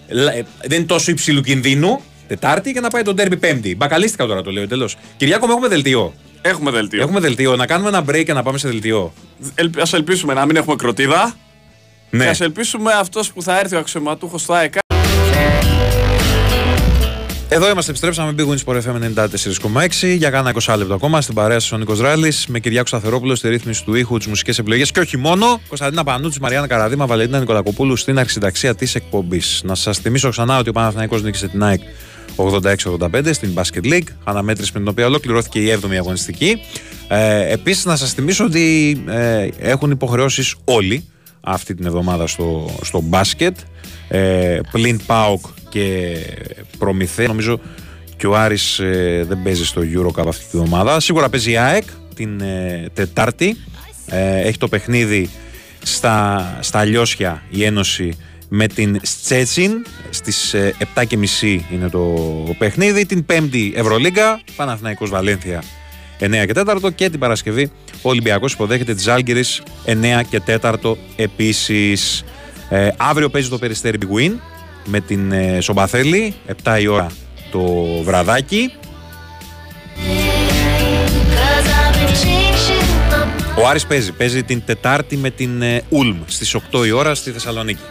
[0.07, 3.75] ε, δεν είναι τόσο υψηλού κινδύνου Τετάρτη και να πάει τον τέρμπι Πέμπτη.
[3.75, 4.89] Μπακαλίστηκα τώρα το λέω εντελώ.
[5.17, 6.13] Κυριάκο, μου έχουμε δελτίο.
[6.41, 7.01] Έχουμε δελτίο.
[7.01, 7.55] Έχουμε δελτίο.
[7.55, 9.13] Να κάνουμε ένα break και να πάμε σε δελτίο.
[9.55, 11.35] Ελπ, ας ελπίσουμε να μην έχουμε κροτίδα.
[12.09, 12.23] Ναι.
[12.23, 14.73] Και ας ελπίσουμε αυτός που θα έρθει ο αξιωματούχος στο ΑΕΚ
[17.49, 18.35] Εδώ είμαστε, επιστρέψαμε.
[18.37, 19.25] Big Wins Sport FM
[20.01, 23.35] 94,6 για κάνα 20 λεπτό ακόμα στην παρέα σας ο Νίκος Ράλης με Κυριάκο Σταθερόπουλο
[23.35, 25.61] στη ρύθμιση του ήχου, τις μουσικές επιλογές και όχι μόνο.
[25.67, 29.61] Κωνσταντίνα Πανούτσι, Μαριάννα Καραδίμα, Βαλεντίνα Νικολακοπούλου στην αρχισυνταξία της εκπομπής.
[29.63, 31.81] Να σας θυμίσω ξανά ότι ο Παναθηναϊκός νίκησε την ΑΕΚ
[32.37, 36.61] 86-85 στην Basket League, αναμέτρηση με την οποία ολοκληρώθηκε η 7η αγωνιστική.
[37.07, 41.05] Ε, Επίσης, να σας θυμίσω ότι ε, έχουν υποχρεώσεις όλοι
[41.41, 43.57] αυτή την εβδομάδα στο, στο μπάσκετ.
[44.07, 46.15] Ε, πλην ΠΑΟΚ και
[46.77, 47.27] Προμηθέ.
[47.27, 47.59] Νομίζω
[48.17, 50.99] και ο Άρης ε, δεν παίζει στο Eurocup αυτή τη εβδομάδα.
[50.99, 51.83] Σίγουρα παίζει η ΑΕΚ
[52.15, 53.57] την ε, Τετάρτη.
[54.09, 55.29] Ε, έχει το παιχνίδι
[55.83, 58.17] στα, στα Λιώσια η Ένωση
[58.49, 61.99] με την Στσέτσιν στις ε, 7.30 είναι το
[62.57, 65.63] παιχνίδι την 5η Ευρωλίγκα Παναθηναϊκός Βαλένθια
[66.19, 69.93] 9 και 4 και την Παρασκευή ο Ολυμπιακός υποδέχεται τη Ζάλγκυρης 9
[70.29, 70.73] και 4
[71.15, 72.23] επίσης.
[72.69, 74.31] Ε, αύριο παίζει το Περιστέρι Big Win
[74.85, 76.33] με την ε, Σομπαθέλη
[76.63, 77.07] 7 η ώρα
[77.51, 77.61] το
[78.03, 78.71] βραδάκι.
[83.59, 87.31] Ο Άρης παίζει, παίζει την Τετάρτη με την ε, Ούλμ στις 8 η ώρα στη
[87.31, 87.81] Θεσσαλονίκη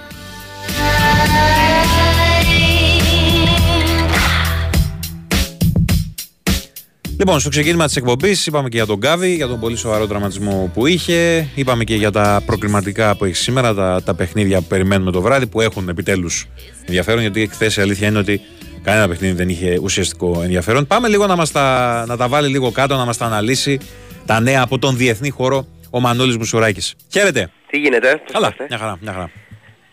[7.18, 10.70] Λοιπόν, στο ξεκίνημα της εκπομπής είπαμε και για τον Γκάβι, για τον πολύ σοβαρό τραυματισμό
[10.74, 11.48] που είχε.
[11.54, 15.46] Είπαμε και για τα προκριματικά που έχει σήμερα, τα, τα παιχνίδια που περιμένουμε το βράδυ,
[15.46, 16.46] που έχουν επιτέλους
[16.80, 17.20] ενδιαφέρον.
[17.20, 18.40] Γιατί χθες η αλήθεια είναι ότι
[18.82, 20.86] κανένα παιχνίδι δεν είχε ουσιαστικό ενδιαφέρον.
[20.86, 23.80] Πάμε λίγο να, μας τα, να τα βάλει λίγο κάτω, να μας τα αναλύσει
[24.26, 26.94] τα νέα από τον διεθνή χώρο ο Μανώλης Μουσουράκης.
[27.12, 27.50] Χαίρετε.
[27.70, 29.30] Τι γίνεται, πώς Καλά, είστε; μια χαρά, μια χαρά.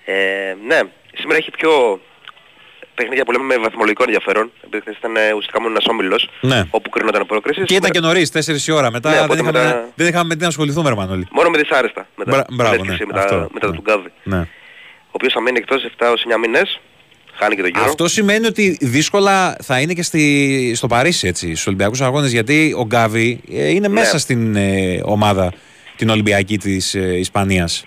[0.05, 0.13] Ε,
[0.67, 0.79] ναι,
[1.13, 1.99] σήμερα έχει πιο
[2.95, 6.63] παιχνίδια που λέμε με βαθμολογικό ενδιαφέρον, επειδή χθες ήταν ε, ουσιαστικά μόνο ένας όμιλος, Ναι.
[6.69, 7.61] όπου κρίνονταν η πρόκριση.
[7.63, 8.91] Και ήταν και νωρίς, 4 η ώρα.
[8.91, 11.27] Μετά, Ναι, δεν, οπότε είχαμε, μετά- δεν είχαμε με τι να ασχοληθούμε, ρε Μανώλη.
[11.31, 12.07] Μόνο με δυσάρεστα.
[12.15, 13.73] Μετά, Μπρα- μπράβο, με, ναι, μετά, αυτό, μετά ναι.
[13.75, 14.11] του Γκάβη.
[14.23, 14.39] Ναι.
[14.39, 16.79] Ο οποίος θα μείνει εκτός 7 έως 9 μήνες.
[17.35, 17.83] Χάνει και το γύρο.
[17.83, 22.73] Αυτό σημαίνει ότι δύσκολα θα είναι και στη, στο Παρίσι, έτσι, στους Ολυμπιακούς Αγώνες, γιατί
[22.77, 23.93] ο Γκάβι ε, είναι Ναι.
[23.93, 25.51] μέσα στην ε, ομάδα
[25.95, 27.85] την Ολυμπιακή της ε, Ισπανίας.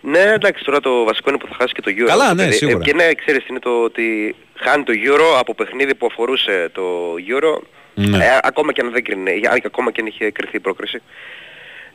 [0.00, 2.06] Ναι, εντάξει, τώρα το βασικό είναι που θα χάσει και το Euro.
[2.06, 2.56] Καλά, Το ναι, παιδί.
[2.56, 2.78] σίγουρα.
[2.78, 7.14] Ε, και ναι, ξέρεις, είναι το ότι χάνει το Euro από παιχνίδι που αφορούσε το
[7.28, 7.60] Euro.
[7.94, 8.16] Ναι.
[8.24, 11.02] Ε, ακόμα και αν δεν κρίνει, για- ακόμα και αν είχε κρυθεί η πρόκριση.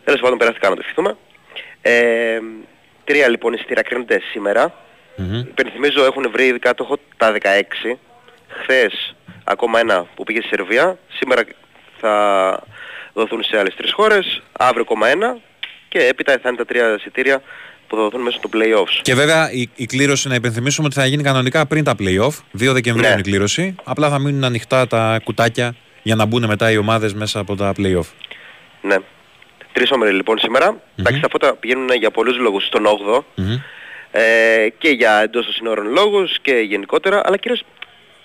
[0.03, 1.17] Τέλος πάντων, περάστηκα να το ευχηθούμε.
[1.81, 2.39] Ε,
[3.03, 4.73] τρία λοιπόν εισιτήρια κρίνονται σήμερα.
[5.15, 5.39] Μμμ.
[5.39, 7.97] Υπενθυμίζω έχουν βρει ήδη κάτοχο τα 16.
[8.47, 10.97] Χθες ακόμα ένα που πήγε στη Σερβία.
[11.07, 11.41] Σήμερα
[11.99, 12.13] θα
[13.13, 14.41] δοθούν σε άλλες τρεις χώρες.
[14.51, 15.37] Αύριο ακόμα ένα.
[15.89, 17.41] Και έπειτα θα είναι τα τρία εισιτήρια
[17.93, 18.99] που θα δοθούν μέσα στο play-offs.
[19.01, 22.27] Και βέβαια η, η κλήρωση να υπενθυμίσουμε ότι θα γίνει κανονικά πριν τα play-off.
[22.27, 23.11] 2 Δεκεμβρίου Ναι.
[23.11, 23.75] είναι η κλήρωση.
[23.83, 27.73] Απλά θα μείνουν ανοιχτά τα κουτάκια για να μπουν μετά οι ομάδες μέσα από τα
[27.77, 28.07] play-off.
[28.81, 28.95] Ναι.
[29.73, 30.81] Τρεις όμιλοι λοιπόν σήμερα.
[30.95, 33.23] Εντάξει, τα φώτα πηγαίνουν για πολλούς λόγους στον 8ο.
[33.35, 33.57] Μμμ.
[34.11, 34.21] Ε,
[34.77, 37.63] και για εντός των συνόρων λόγους και γενικότερα, αλλά κυρίως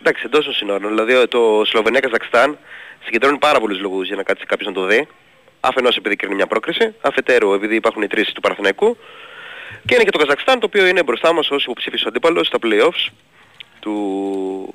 [0.00, 0.88] εντάξει, εντός των συνόρων.
[0.88, 2.58] Δηλαδή το Σλοβενία-Καζακστάν
[3.04, 5.06] συγκεντρώνει πάρα πολλούς λόγους για να κάτσει κάποιος να το δει.
[5.60, 8.96] Αφενός επειδή κρίνει μια πρόκριση, αφετέρου επειδή υπάρχουν οι τρεις του Παραθυναϊκού
[9.88, 13.12] και είναι και το Καζακστάν το οποίο είναι μπροστά μας ως υποψήφιος αντίπαλος στα play-offs
[13.80, 14.74] του...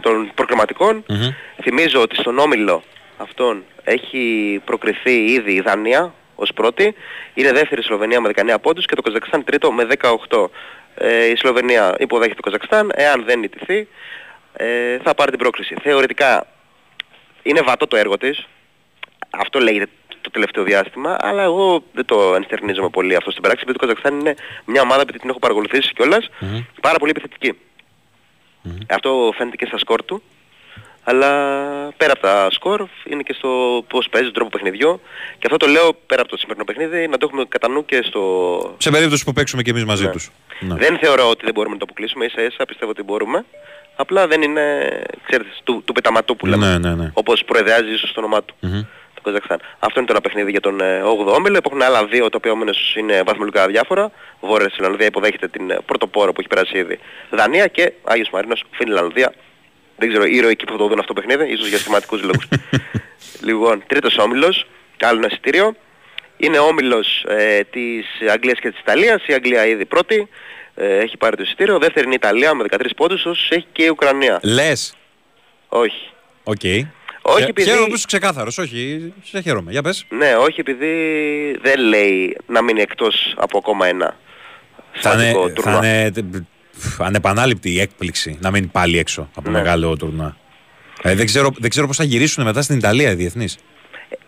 [0.00, 1.04] των προκριματικών.
[1.08, 1.34] Μμμ.
[1.62, 2.82] Θυμίζω ότι στον Όμιλο
[3.16, 6.94] αυτόν έχει προκριθεί ήδη η Δανία ως πρώτη.
[7.34, 9.86] Είναι δεύτερη η Σλοβενία με 19 πόντους και το Καζακστάν τρίτο με
[10.28, 10.46] 18.
[10.94, 12.92] Ε, η Σλοβενία υποδέχεται το Καζακστάν.
[12.94, 13.88] Εάν δεν νητηθεί
[14.52, 15.76] ε, θα πάρει την πρόκληση.
[15.82, 16.46] Θεωρητικά
[17.42, 18.46] είναι βατό το έργο της.
[19.30, 19.90] Αυτό λέγεται
[20.26, 24.18] το τελευταίο διάστημα, αλλά εγώ δεν το ενστερνίζομαι πολύ αυτό στην πράξη, επειδή το Καζακστάν
[24.20, 24.34] είναι
[24.64, 26.58] μια ομάδα που την έχω παρακολουθήσει κιόλας, Μμμ.
[26.80, 27.58] πάρα πολύ επιθετική.
[28.88, 30.22] Αυτό φαίνεται και στα σκορ του.
[31.08, 31.28] Αλλά
[31.96, 33.48] πέρα από τα σκορ είναι και στο
[33.88, 35.00] πώς παίζει, τον τρόπο παιχνιδιού.
[35.38, 38.02] Και αυτό το λέω πέρα από το σημερινό παιχνίδι να το έχουμε κατά νου και
[38.04, 38.74] στο...
[38.78, 40.10] Σε περίπτωση που παίξουμε και εμείς μαζί Ναι.
[40.10, 40.30] τους.
[40.60, 40.74] Ναι.
[40.74, 43.44] Δεν θεωρώ ότι δεν μπορούμε να το αποκλείσουμε, ίσα ίσα πιστεύω ότι μπορούμε.
[43.96, 44.90] Απλά δεν είναι,
[45.26, 46.66] ξέρετε, του, του πεταματού που λέμε.
[46.66, 47.10] Ναι, ναι, ναι.
[47.14, 48.54] Όπως προεδράζει ίσως το όνομά του.
[48.60, 48.82] Μμμ.
[49.26, 49.60] Το Καζακστάν.
[49.78, 51.56] Αυτό είναι το ένα παιχνίδι για τον ε, 8ο όμιλο.
[51.56, 54.10] Υπάρχουν άλλα δύο τα οποία όμως είναι βαθμολογικά διάφορα.
[54.40, 56.98] Βόρεια Ιρλανδία υποδέχεται την ε, πρωτοπόρο που έχει περάσει ήδη
[57.30, 59.32] Δανία και Άγιος Μαρίνος Φινλανδία.
[59.96, 62.48] Δεν ξέρω, ήρωες εκεί που θα το δουν αυτό το παιχνίδι, ίσως για θεματικούς λόγους.
[63.48, 64.66] λοιπόν, τρίτος όμιλος,
[65.02, 65.74] άλλο ένα εισιτήριο.
[66.36, 69.26] Είναι όμιλος ε, της Αγγλίας και της Ιταλίας.
[69.26, 70.28] Η Αγγλία ήδη πρώτη.
[70.74, 71.78] Ε, έχει πάρει το εισιτήριο.
[71.78, 74.40] Δεύτερη είναι η Ιταλία με 13 πόντους, όσους έχει και η Ουκρανία.
[74.42, 74.94] Λες.
[75.68, 76.10] Όχι.
[76.44, 76.60] Οκ.
[77.28, 79.12] Όχι, Χαι- επειδή- Χαίρομαι που είσαι ξεκάθαρος, όχι.
[79.24, 79.70] Σε χαίρομαι.
[79.70, 80.04] Για πες.
[80.08, 80.86] Ναι, όχι επειδή
[81.62, 84.16] δεν λέει να μείνει εκτός από ακόμα ένα
[84.92, 85.86] Θα είναι, σημαντικό θα τουρνουά.
[85.86, 86.24] είναι τε-
[86.78, 89.58] πφ, ανεπανάληπτη η έκπληξη να μείνει πάλι έξω από Ναι.
[89.58, 90.36] μεγάλο τουρνουά.
[91.02, 93.56] Ε, δεν, ξέρω, δεν ξέρω πώς θα γυρίσουν μετά στην Ιταλία οι διεθνείς.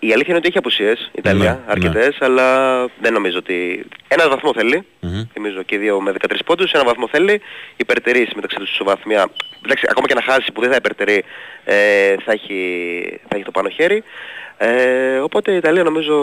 [0.00, 3.86] Η αλήθεια είναι ότι έχει απουσίες η Ιταλία, Ναι, αρκετές, αλλά δεν νομίζω ότι...
[4.08, 5.22] Ένας βαθμό θέλει, Μμμ.
[5.32, 7.40] θυμίζω και οι δύο με 13 πόντους, ένα βαθμό θέλει,
[7.76, 9.30] υπερτερείς μεταξύ τους ισοβαθμία.
[9.64, 11.24] Εντάξει, ακόμα και να χάσει που δεν θα υπερτερεί,
[11.64, 12.60] ε, θα, έχει,
[13.28, 14.02] θα έχει το πάνω χέρι.
[14.58, 16.14] Ε, οπότε η Ιταλία νομίζω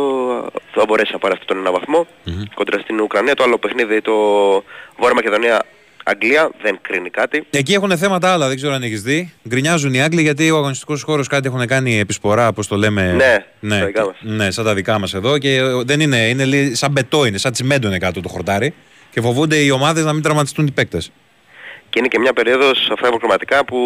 [0.73, 2.07] θα μπορέσει να πάρει αυτόν τον ένα βαθμό
[2.53, 3.35] κοντρα στην Ουκρανία.
[3.35, 4.13] Το άλλο παιχνίδι, το
[4.97, 5.63] Βόρεια Μακεδονία
[6.07, 7.45] Αγγλία, δεν κρίνει κάτι.
[7.49, 9.33] Εκεί έχουν θέματα άλλα, δεν ξέρω αν έχεις δει.
[9.47, 13.13] Γκρινιάζουν οι Άγγλοι γιατί ο αγωνιστικός χώρος κάτι έχουν κάνει επισπορά, όπως το λέμε.
[13.59, 14.15] Ναι, στα δικά μας.
[14.21, 15.37] Ναι, σαν τα δικά μας εδώ.
[15.37, 18.73] Και ε, δεν είναι, είναι λί- σαν μπετό, είναι σαν τσιμέντο είναι κάτω το χορτάρι.
[19.11, 21.11] Και φοβούνται οι ομάδες να μην τραυματιστούν οι παίκτες.
[21.89, 23.77] Και είναι και μια περίοδος αυτά υποκριματικά που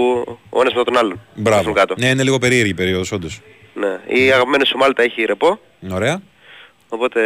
[0.50, 1.22] ο ένας μετά τον άλλον.
[1.34, 1.58] Μπράβο.
[1.58, 1.96] Πέφτουν Κάτω.
[1.98, 3.42] Ναι, είναι λίγο περίεργη η περίοδος, όντως.
[3.74, 4.18] Ναι.
[4.24, 5.60] Η αγαπημένη σου Μάλτα έχει ρεπό,
[5.92, 6.22] Ωραία,
[6.90, 7.20] οπότε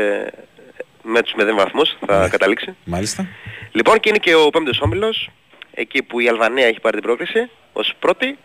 [1.04, 2.28] με τους μηδέν βαθμούς θα Ναι.
[2.28, 2.76] καταλήξει.
[2.84, 3.28] μάλιστα.
[3.72, 5.30] Λοιπόν και είναι και ο πέμπτος όμιλος,
[5.74, 8.38] εκεί που η Αλβανία έχει πάρει την πρόκριση ως πρώτη.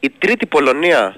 [0.00, 1.16] Η τρίτη Πολωνία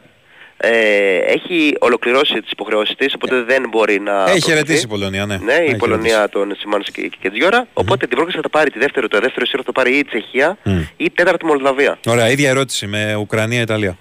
[0.57, 4.13] ε, έχει ολοκληρώσει τις υποχρεώσεις της, οπότε δεν μπορεί να...
[4.13, 4.51] Έχει προκριθεί.
[4.51, 5.37] χαιρετήσει η Πολωνία, ναι.
[5.37, 7.67] Ναι, η Έχει Πολωνία των Σιμάνος και, και Τζιώρα.
[7.73, 9.99] Οπότε την πρόκριση θα τα πάρει τη δεύτερη, το δεύτερο σύρο θα το πάρει ή
[9.99, 10.79] η Τσεχία Μμ.
[10.79, 11.99] ή η τέταρτη Μολδαβία.
[12.07, 13.97] Ωραία, ίδια ερώτηση με Ουκρανία-Ιταλία.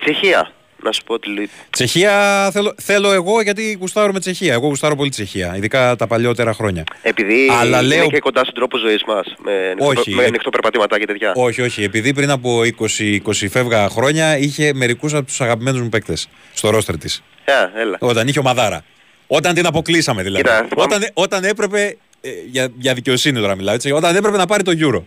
[0.00, 0.50] Τσεχία,
[0.82, 4.52] να σου πω ότι Τσεχία θέλω, θέλω εγώ γιατί γουστάρω με Τσεχία.
[4.52, 6.84] Εγώ γουστάρω πολύ Τσεχία, ειδικά τα παλιότερα χρόνια.
[7.02, 9.90] Επειδή Αλλά είναι λέω- και κοντά στον τρόπο ζωής μας, με, Όχι.
[9.90, 11.32] ανοιχτό, με ανοιχτό περπατήματα και τέτοια.
[11.34, 11.82] Όχι, όχι.
[11.82, 16.98] Επειδή πριν από 20-20 φεύγα χρόνια είχε μερικούς από τους αγαπημένους μου παίκτες στο ρόστερ
[16.98, 17.22] της.
[17.44, 17.96] Ε, έλα.
[18.00, 18.84] Όταν είχε ομαδάρα.
[19.26, 20.42] Όταν την αποκλείσαμε δηλαδή.
[20.44, 21.96] Κοίτα, θυμάμαι- όταν, όταν έπρεπε.
[22.20, 23.90] ε, για, για δικαιοσύνη τώρα μιλάω έτσι.
[23.90, 25.02] Όταν έπρεπε να πάρει το Euro.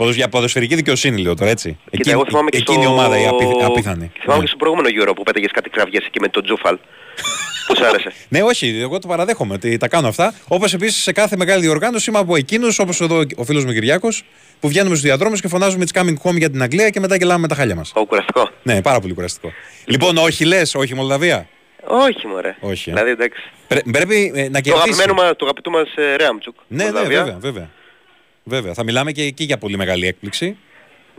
[0.00, 1.78] Ποδοσ, για ποδοσφαιρική δικαιοσύνη λέω τώρα έτσι.
[1.90, 2.90] Κοίτα, εγώ θυμάμαι και εκείνη στο...
[2.90, 4.10] η ομάδα η απί, απίθανη.
[4.14, 4.44] Και θυμάμαι Ναι.
[4.44, 6.78] και στο προηγούμενο Euro που πέταγες κάτι κραυγές εκεί με τον Τζούφαλ.
[7.66, 8.12] που σ' άρεσε.
[8.28, 10.34] Ναι, όχι, εγώ το παραδέχομαι ότι τα κάνω αυτά.
[10.48, 14.22] Όπως επίσης σε κάθε μεγάλη διοργάνωση είμαι από εκείνους, όπως εδώ ο φίλος μου Κυριάκος,
[14.60, 17.40] που βγαίνουμε στους διαδρόμους και φωνάζουμε It's coming home για την Αγγλία και μετά γελάμε
[17.40, 17.92] με τα χάλια μας.
[17.94, 18.50] Ο κουραστικό.
[18.62, 19.52] Ναι, πάρα πολύ κουραστικό.
[19.84, 21.48] Λοιπόν, όχι λες, όχι Μολδαβία.
[21.86, 22.56] Όχι μωρέ.
[22.60, 22.92] Όχι, ε.
[22.92, 23.42] Δηλαδή εντάξει.
[23.68, 24.72] Πρέ- πρέπει ε, να Το κερδίσεις.
[24.72, 26.54] αγαπημένο μας, το αγαπητό μας ε, Ρέαμτσουκ.
[26.68, 27.18] Ναι, ναι, Μολδαβία.
[27.24, 27.68] βέβαια, βέβαια.
[28.50, 28.74] Βέβαια.
[28.74, 30.56] Θα μιλάμε και εκεί για πολύ μεγάλη έκπληξη.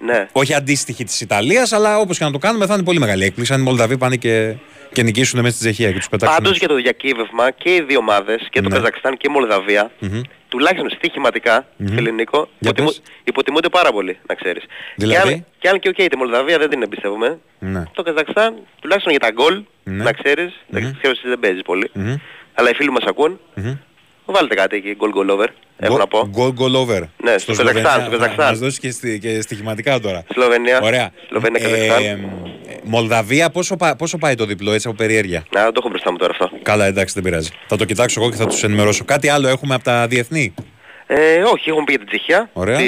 [0.05, 0.27] Ναι.
[0.31, 3.53] Όχι αντίστοιχη της Ιταλίας, αλλά όπως και να το κάνουμε θα είναι πολύ μεγάλη έκπληξη.
[3.53, 4.55] Αν οι Μολδαβοί πάνε και,
[4.91, 6.37] και νικήσουν μέσα στη Τσεχία και τους πετάξουν.
[6.43, 8.75] Πάντως για το διακύβευμα και οι δύο ομάδες, και το Ναι.
[8.75, 10.21] Καζακστάν και η Μολδαβία, Μμμ.
[10.47, 11.87] τουλάχιστον στοιχηματικά, Μμμ.
[11.95, 13.01] φίλε Νίκο, Για υποτιμού- πες.
[13.23, 14.63] υποτιμούνται πάρα πολύ, να ξέρεις.
[14.95, 17.83] Δηλαδή; Και αν, και αν και οκ, τη Μολδαβία δεν την εμπιστεύομαι, Ναι.
[17.93, 20.03] το Καζακστάν, τουλάχιστον για τα γκολ, Ναι.
[20.03, 20.77] να ξέρεις, Μμμ.
[20.77, 22.15] εντάξει, ξέρω ότι δεν παίζεις πολύ, Μμμ.
[22.53, 23.73] αλλά οι φίλοι μας ακούν, Μμμ.
[24.31, 25.47] Βάλτε κάτι εκεί, goal goal over,
[25.79, 26.29] έχω να πω.
[26.37, 27.01] Goal, goal over.
[27.23, 28.47] Ναι, στο Καζακστάν, στο Καζακστάν.
[28.49, 30.23] Μας δώσεις και, στη, και στοιχηματικά τώρα.
[30.33, 31.09] Σλοβενία, Ωραία.
[31.27, 32.03] Σλοβενία, Ε, Καζακστάν.
[32.03, 32.19] ε,
[32.83, 36.11] Μολδαβία, πόσο, πα- πόσο πάει το διπλό έτσι από περιέργεια; Να, δεν το έχω μπροστά
[36.11, 36.57] μου τώρα αυτό.
[36.61, 37.49] Καλά, εντάξει, δεν πειράζει.
[37.67, 39.05] Θα το κοιτάξω εγώ και θα τους ενημερώσω.
[39.05, 40.53] Κάτι άλλο έχουμε από τα διεθνή;
[41.07, 42.49] Ε, όχι, έχουμε πει για την Τσεχία.
[42.53, 42.77] Ωραία.
[42.77, 42.85] Τι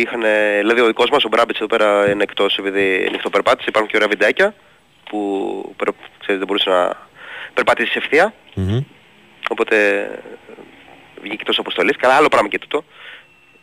[0.00, 0.20] είχαν,
[0.60, 3.66] δηλαδή ο δικός μας, ο Μπράμπιτς εδώ πέρα είναι εκτός επειδή νυχτοπερπάτησε.
[3.68, 4.54] Υπάρχουν και ωραία βιντεάκια
[5.10, 5.18] που
[5.76, 6.92] περ- ξέρετε, δεν μπορούσε να
[7.54, 8.34] περπατήσει ευθεία.
[8.54, 8.78] Μμμ.
[9.48, 9.76] Οπότε
[11.24, 11.96] βγήκε εκτός αποστολής.
[11.96, 12.84] Καλά, άλλο πράγμα και τούτο.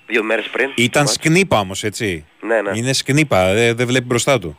[0.08, 0.70] Δύο μέρες πριν.
[0.76, 1.14] Ήταν Μάτς.
[1.16, 2.26] σκνήπα όμως, έτσι.
[2.42, 2.72] Ναι, ναι.
[2.78, 4.58] Είναι σκνήπα, δεν δεν βλέπει μπροστά του.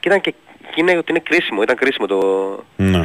[0.00, 2.18] Και ήταν και, και είναι, ότι είναι κρίσιμο, ήταν κρίσιμο το,
[2.76, 2.98] Ναι.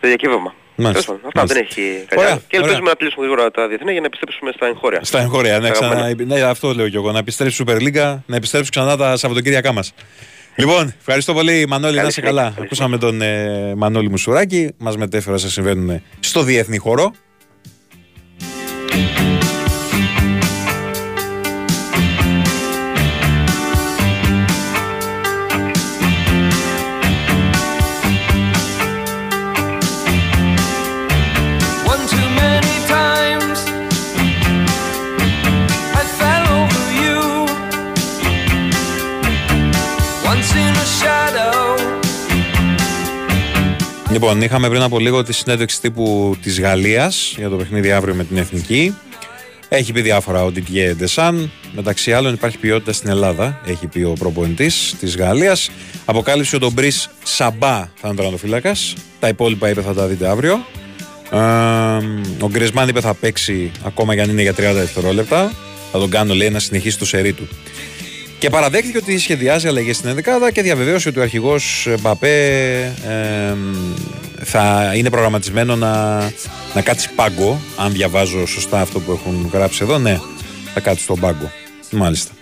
[0.00, 0.54] το διακύβευμα.
[0.78, 1.76] Μάλιστα, Τέλος πάντων, Αυτά μάλιστα.
[1.78, 2.40] δεν έχει κάτι Ωραία, άλλο.
[2.48, 2.90] Και ελπίζουμε ωραία.
[2.92, 5.00] να κλείσουμε γρήγορα τα διεθνή για να επιστρέψουμε στα εγχώρια.
[5.04, 6.34] Στα εγχώρια, ναι, Τα ξανά, αγαπημένα.
[6.34, 7.12] ναι, αυτό λέω κι εγώ.
[7.12, 9.94] Να επιστρέψει η Super League, να επιστρέψει ξανά τα Σαββατοκύριακά μας.
[10.56, 12.50] Λοιπόν, ευχαριστώ πολύ Μανώλη, να Καλή είσαι συνέχεια, καλά.
[12.54, 17.12] καλή Ακούσαμε τον ε, Μανώλη Μουσουράκη, μας μετέφερε όσα συμβαίνουν στο διεθνή χώρο.
[18.88, 19.45] Bye.
[44.16, 48.24] Λοιπόν, είχαμε πριν από λίγο τη συνέντευξη τύπου της Γαλλίας για το παιχνίδι αύριο με
[48.24, 48.94] την Εθνική.
[49.68, 51.48] Έχει πει διάφορα ο Didier Desan.
[51.74, 55.70] Μεταξύ άλλων υπάρχει ποιότητα στην Ελλάδα, έχει πει ο προπονητής της Γαλλίας.
[56.04, 56.92] Αποκάλυψε ότι ο Μπρι
[57.22, 58.76] Σαμπά θα είναι τερματοφύλακα.
[59.20, 60.64] Τα υπόλοιπα είπε θα τα δείτε αύριο.
[61.30, 61.36] Ε,
[62.40, 65.52] ο Γκρεσμάν είπε θα παίξει ακόμα και αν είναι για 30 δευτερόλεπτα.
[65.92, 67.48] Θα τον κάνω λέει να συνεχίσει το σερί του.
[68.38, 70.16] Και παραδέχθηκε ότι σχεδιάζει αλλαγές στην
[70.46, 72.76] 11 και διαβεβαίωσε ότι ο αρχηγός Μπαπέ
[73.06, 73.54] ε,
[74.44, 76.18] θα είναι προγραμματισμένο να,
[76.74, 77.60] να κάτσει πάγκο.
[77.76, 80.18] Αν διαβάζω σωστά αυτό που έχουν γράψει εδώ, ναι,
[80.74, 81.50] θα κάτσει στον πάγκο.
[81.90, 82.32] Μάλιστα.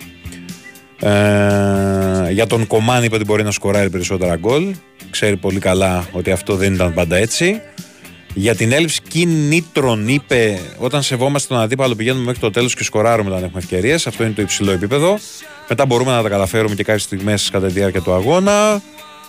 [1.00, 4.74] Ε, για τον Κομάν είπε ότι μπορεί να σκοράρει περισσότερα γκολ.
[5.10, 7.60] Ξέρει πολύ καλά ότι αυτό δεν ήταν πάντα έτσι.
[8.34, 13.30] Για την έλλειψη κινήτρων είπε όταν σεβόμαστε τον αντίπαλο πηγαίνουμε μέχρι το τέλος και σκοράρουμε
[13.30, 14.06] όταν έχουμε ευκαιρίες.
[14.06, 15.18] Αυτό είναι το υψηλό επίπεδο.
[15.68, 18.82] Μετά μπορούμε να τα καταφέρουμε και κάποιες στιγμές κατά τη διάρκεια του αγώνα.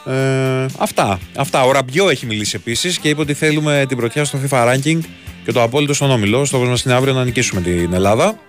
[0.06, 1.20] Ε, αυτά.
[1.36, 1.64] αυτά.
[1.64, 4.99] Ο Ραμπιό έχει μιλήσει επίσης και είπε ότι θέλουμε την πρωτιά στο FIFA Ranking
[5.45, 6.45] και το απόλυτο στον όμιλο.
[6.45, 8.39] Στόχο μα είναι αύριο να νικήσουμε την Ελλάδα.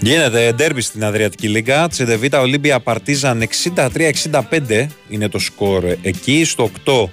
[0.00, 1.88] Γίνεται ντέρμπι στην Αδριατική Λίγκα.
[1.88, 6.44] Τσεντεβίτα Ολύμπια Παρτίζαν 63-65 είναι το σκορ εκεί.
[6.44, 7.04] Στο 8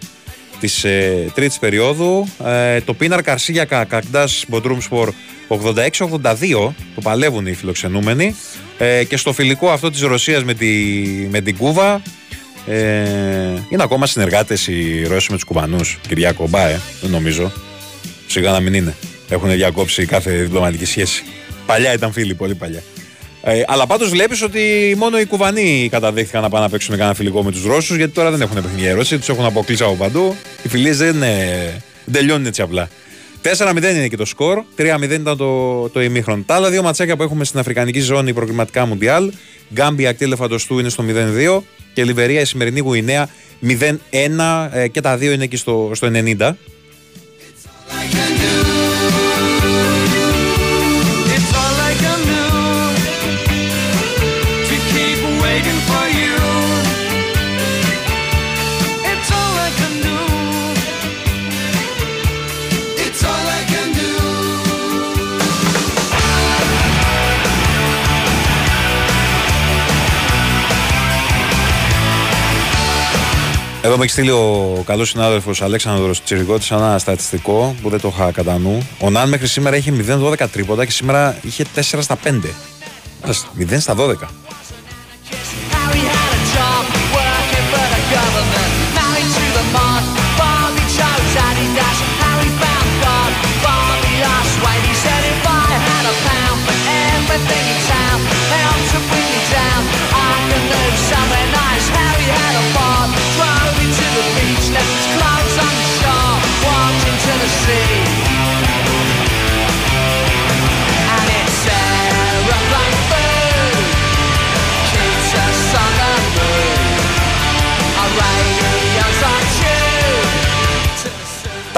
[0.60, 2.28] της ε, τρίτης περίοδου.
[2.46, 5.14] Ε, το Πίναρ Καρσίγιακα Κακντάς Μποντρούμς Σπορ
[5.48, 6.74] 86-82.
[6.96, 8.36] Το παλεύουν οι φιλοξενούμενοι.
[8.78, 10.68] Ε, και στο φιλικό αυτό της Ρωσίας με, τη,
[11.30, 12.02] με την Κούβα
[12.68, 12.78] ε,
[13.70, 16.00] είναι ακόμα συνεργάτες οι Ρώσοι με τους Κουβανούς.
[16.08, 17.52] Κυριάκο Μπάε, δεν νομίζω.
[18.30, 18.96] Σιγά να μην είναι.
[19.30, 21.24] Έχουν διακόψει κάθε διπλωματική σχέση.
[21.66, 22.84] Παλιά ήταν φίλοι, πολύ παλιά.
[23.42, 27.44] Ε, αλλά πάντως βλέπεις ότι μόνο οι Κουβανοί καταδέχθηκαν να πάνε να παίξουν κανένα φιλικό
[27.44, 30.36] με τους Ρώσους, γιατί τώρα δεν έχουν παιχνίδια Ρώσοι, τους έχουν αποκλείσει από παντού.
[30.64, 32.90] Οι φιλίες δεν, ε, δεν τελειώνουν έτσι απλά.
[33.42, 36.44] 4-0 είναι και το σκορ, 3-0 ήταν το, το ημίχρονο.
[36.46, 39.32] Τα άλλα δύο ματσάκια που έχουμε στην Αφρικανική ζώνη προκριματικά Μουντιάλ,
[39.74, 41.62] Γκάμπια ακτή Ελεφαντοστού είναι στο 0-2
[41.94, 43.30] και Λιβερία η σημερινή Γουινέα
[43.64, 46.52] 0-1 ε, και τα δύο είναι εκεί στο, στο 90.
[48.00, 48.69] I can do.
[73.90, 78.32] Εδώ με έχει στείλει ο καλός συνάδελφος Αλέξανδρος Τσιρικότη ένα στατιστικό που δεν το είχα
[78.32, 78.88] κατά νου.
[79.00, 82.40] Ο Ναν μέχρι σήμερα είχε 0-12 τρίποτα και σήμερα είχε 4 στα 5.
[83.22, 84.49] Μάλιστα, 0 στα 12.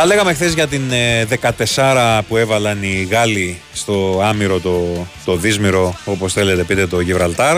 [0.01, 1.27] Τα λέγαμε χθες για την ε,
[1.75, 7.57] 14 που έβαλαν οι Γάλλοι στο άμυρο το, το δύσμυρο, όπως θέλετε πείτε το Γιβραλτάρ.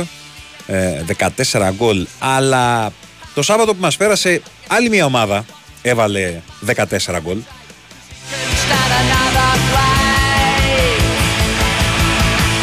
[0.67, 1.03] Ε,
[1.51, 2.07] 14 γκολ.
[2.19, 2.91] Αλλά
[3.33, 5.45] το Σάββατο που μας πέρασε άλλη μια ομάδα
[5.81, 6.73] έβαλε 14
[7.21, 7.37] γκολ.
[7.37, 10.99] Start another play.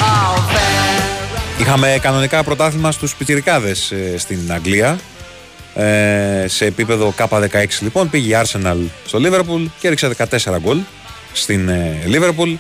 [0.00, 1.60] Oh, there.
[1.60, 4.98] Είχαμε κανονικά πρωτάθλημα στους πιτσιρικάδες ε, στην Αγγλία.
[5.80, 8.76] Ε, σε επίπεδο K16 λοιπόν πήγε η Arsenal
[9.06, 10.78] στο Liverpool και έριξε 14 γκολ
[11.32, 12.56] στην ε, Liverpool.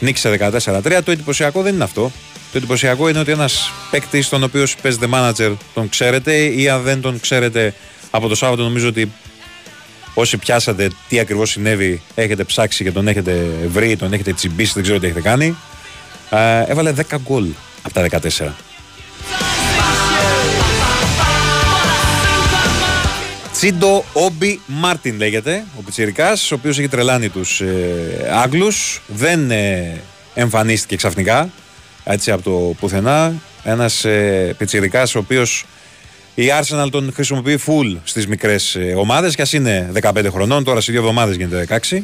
[0.00, 1.00] Νίκησε 14-3.
[1.04, 2.12] Το εντυπωσιακό δεν είναι αυτό.
[2.52, 7.00] Το εντυπωσιακό είναι ότι ένας παίκτης, τον οποίος παίζετε manager, τον ξέρετε ή αν δεν
[7.00, 7.74] τον ξέρετε
[8.10, 9.12] από το Σάββατο, νομίζω ότι
[10.14, 14.82] όσοι πιάσατε τι ακριβώς συνέβη, έχετε ψάξει και τον έχετε βρει, τον έχετε τσιμπήσει, δεν
[14.82, 15.56] ξέρω τι έχετε κάνει.
[16.30, 17.46] Ε, έβαλε 10 γκολ
[17.82, 19.51] από τα 14.
[23.62, 29.00] Τσίντο Όμπι Μάρτιν λέγεται, ο Πιτσιρικάς, ο οποίος έχει τρελάνει τους ε, Άγγλους.
[29.06, 30.00] Δεν ε,
[30.34, 31.50] εμφανίστηκε ξαφνικά,
[32.04, 33.34] έτσι από το πουθενά.
[33.64, 35.64] Ένας ε, πιτσιρικάς ο οποίος
[36.34, 40.80] η Arsenal τον χρησιμοποιεί full στις μικρές ε, ομάδες και ας είναι 15 χρονών, τώρα
[40.80, 42.02] σε δύο εβδομάδες γίνεται 16.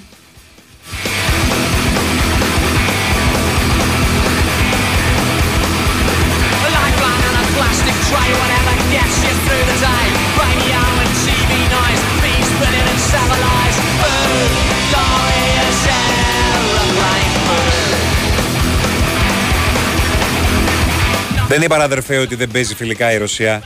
[21.59, 23.63] Δεν είπα αδερφέ ότι δεν παίζει φιλικά η Ρωσία.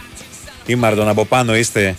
[0.67, 1.97] Ήμαρτον από πάνω είστε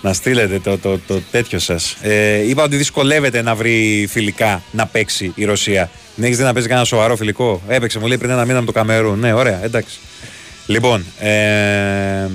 [0.00, 1.96] να στείλετε το, το, το τέτοιο σας.
[2.00, 5.90] Ε, είπα ότι δυσκολεύεται να βρει φιλικά να παίξει η Ρωσία.
[6.14, 8.66] Δεν έχεις δει να παίζει κανένα σοβαρό φιλικό; Έπαιξε, μου λέει πριν ένα μήνα με
[8.66, 9.18] το Καμερούν.
[9.18, 9.98] Ναι, ωραία, εντάξει.
[10.66, 12.28] Λοιπόν, ε,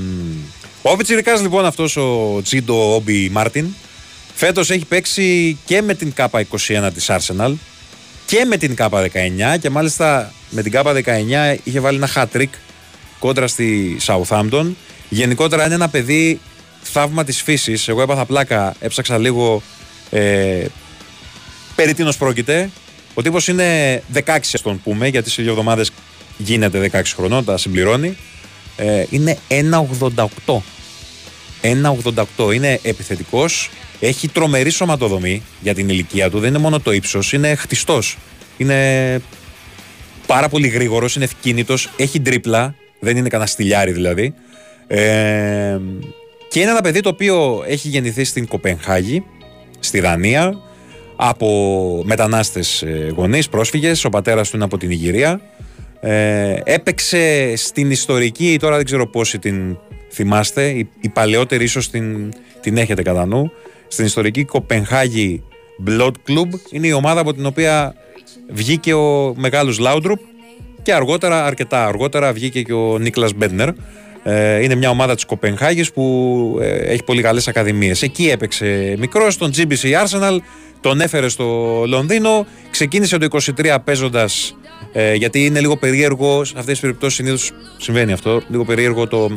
[0.82, 3.66] ο Πιτσιρικάς λοιπόν αυτός ο Τζίντο Όμπι Μάρτιν
[4.36, 7.54] φέτος έχει παίξει και με την ΚΑΠΑ 21 της Arsenal
[8.26, 9.10] και με την ΚΑΠΑ
[9.56, 12.50] 19 και μάλιστα με την ΚΑΠΑ 19 είχε βάλει ένα hat-trick
[13.22, 14.72] κόντρα στη Southampton.
[15.10, 16.40] Γενικότερα είναι ένα παιδί
[16.82, 17.88] θαύμα της φύσης.
[17.88, 19.62] Εγώ έπαθα πλάκα, έψαξα λίγο
[20.10, 20.66] ε,
[21.76, 22.70] περί τίνος πρόκειται.
[23.14, 25.92] Ο τύπος είναι 16 ας τον πούμε, γιατί σε δύο εβδομάδες
[26.38, 28.18] γίνεται 16 χρονών, τα συμπληρώνει.
[28.78, 30.62] Ε, είναι 1,88.
[31.62, 32.54] 1,88.
[32.54, 33.70] Είναι επιθετικός.
[34.00, 36.40] Έχει τρομερή σωματοδομή για την ηλικία του.
[36.40, 38.18] Δεν είναι μόνο το ύψος, είναι χτιστός.
[38.58, 39.22] Είναι
[40.28, 42.76] πάρα πολύ γρήγορος, είναι ευκίνητος, έχει τρίπλα.
[43.04, 44.34] Δεν είναι κανένα στυλιάρι δηλαδή.
[44.88, 45.80] Ε,
[46.50, 49.24] και είναι ένα παιδί το οποίο έχει γεννηθεί στην Κοπενχάγη,
[49.80, 50.54] στη Δανία,
[51.16, 54.06] από μετανάστες ε, γονείς, πρόσφυγες.
[54.06, 55.42] Ο πατέρας του είναι από την Ιγυρία.
[56.00, 59.78] Ε, έπαιξε στην ιστορική, τώρα δεν ξέρω πόσοι την
[60.12, 63.52] θυμάστε, η, η παλαιότερη ίσως την, την έχετε κατά νου.
[63.88, 65.44] Στην ιστορική Κοπενχάγη
[65.88, 67.96] Blood Club είναι η ομάδα από την οποία
[68.50, 70.20] βγήκε ο μεγάλος Λάουντρουπ
[70.82, 73.70] και αργότερα, αρκετά αργότερα, βγήκε και ο Νίκλας Μπέντνερ.
[74.24, 78.02] Ε, είναι μια ομάδα της Κοπενχάγης που ε, έχει πολύ καλές ακαδημίες.
[78.02, 80.38] Εκεί έπαιξε μικρός, τον τζίμπησε η Arsenal,
[80.82, 81.46] τον έφερε στο
[81.88, 83.28] Λονδίνο, ξεκίνησε το
[83.58, 84.56] 23 παίζοντας
[84.94, 89.30] ε, γιατί είναι λίγο περίεργο, σε αυτές τις περιπτώσεις συνήθως συμβαίνει αυτό, λίγο περίεργο το,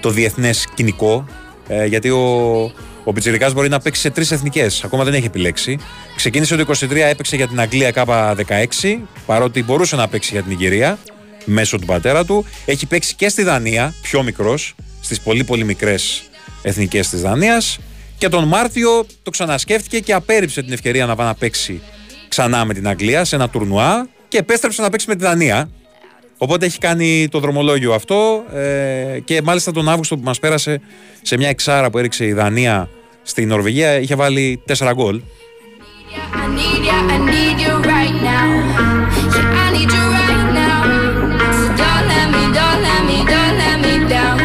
[0.00, 1.24] το διεθνές σκηνικό,
[1.68, 2.72] ε, γιατί ο,
[3.04, 5.78] ο Πιτσιρικάς μπορεί να παίξει σε τρεις εθνικές, ακόμα δεν έχει επιλέξει.
[6.16, 10.98] Ξεκίνησε το 23, έπαιξε για την Αγγλία K16, παρότι μπορούσε να παίξει για την Ιγυρία,
[11.44, 12.44] μέσω του πατέρα του.
[12.64, 16.22] Έχει παίξει και στη Δανία, πιο μικρός, στις πολύ πολύ μικρές
[16.62, 17.78] εθνικές της Δανίας.
[18.18, 21.80] Και τον Μάρτιο το ξανασκέφτηκε και απέρριψε την ευκαιρία να πάει να παίξει
[22.28, 25.70] ξανά με την Αγγλία σε ένα τουρνουά και επέστρεψε να παίξει με τη Δανία.
[26.42, 30.80] Οπότε έχει κάνει το δρομολόγιο αυτό ε, και μάλιστα τον Αύγουστο που μας πέρασε
[31.22, 32.88] σε μια εξάρα που έριξε η Δανία
[33.22, 35.20] στη Νορβηγία είχε βάλει 4 γκολ.
[35.20, 38.48] I need ya, I need you right now.
[39.34, 40.80] Yeah, I need you right now.
[41.58, 44.38] So don't let me, don't let me, don't let me down.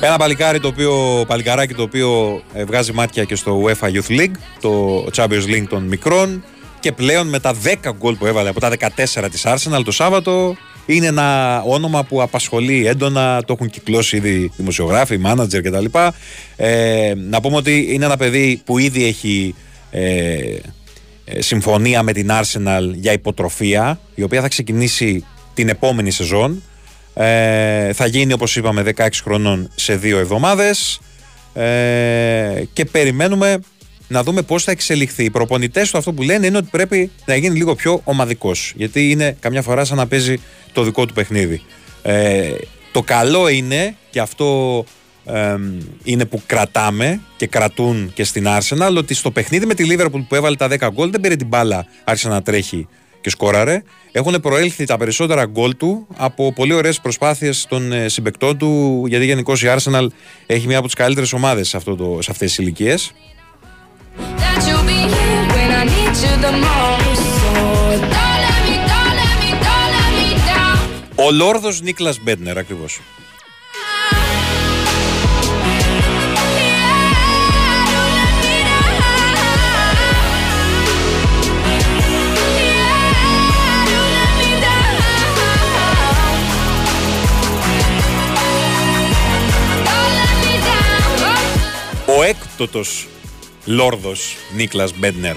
[0.00, 4.36] Ένα παλικάρι το οποίο, παλικαράκι το οποίο ε, βγάζει μάτια και στο UEFA Youth League,
[4.60, 6.44] το Champions League των μικρών
[6.80, 10.56] και πλέον με τα 10 γκολ που έβαλε από τα 14 της Arsenal το Σάββατο
[10.86, 15.84] είναι ένα όνομα που απασχολεί έντονα, το έχουν κυκλώσει ήδη δημοσιογράφοι, μάνατζερ κτλ.
[16.56, 19.54] Ε, να πούμε ότι είναι ένα παιδί που ήδη έχει
[19.90, 20.56] ε,
[21.24, 25.24] ε, συμφωνία με την Arsenal για υποτροφία, η οποία θα ξεκινήσει
[25.54, 26.62] την επόμενη σεζόν.
[27.14, 31.00] Ε, θα γίνει όπως είπαμε 16 χρονών σε δύο εβδομάδες
[31.54, 33.58] ε, και περιμένουμε
[34.08, 35.24] να δούμε πώς θα εξελιχθεί.
[35.24, 39.10] Οι προπονητές του αυτό που λένε είναι ότι πρέπει να γίνει λίγο πιο ομαδικός γιατί
[39.10, 40.40] είναι καμιά φορά σαν να παίζει
[40.72, 41.62] το δικό του παιχνίδι.
[42.02, 42.50] Ε,
[42.92, 44.84] το καλό είναι και αυτό
[45.24, 50.22] εμ, είναι που κρατάμε και κρατούν και στην Arsenal ότι στο παιχνίδι με τη Liverpool
[50.28, 52.86] που έβαλε τα 10 γκολ δεν πήρε την μπάλα, άρχισε να τρέχει
[53.20, 53.82] και σκόραρε.
[54.12, 59.24] Έχουν προέλθει τα περισσότερα γκολ του από πολύ ωραίες προσπάθειες των ε, συμπεκτών του, γιατί
[59.24, 60.06] γενικώς η Arsenal
[60.46, 63.12] έχει μια από τις καλύτερες ομάδες σε, αυτό το- σε αυτές τις ηλικίες.
[71.18, 73.00] Ο Λόρδος Νίκλας Μπέντνερ, ακριβώς.
[92.18, 92.80] Ο έκπτωτο
[93.66, 95.34] Λόρδος Νίκλας Μπέντνερ.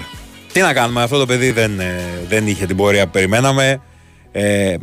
[0.52, 3.80] Τι να κάνουμε, αυτό το παιδί δεν, ε, δεν είχε την πορεία που περιμέναμε.
[4.32, 4.76] Ε,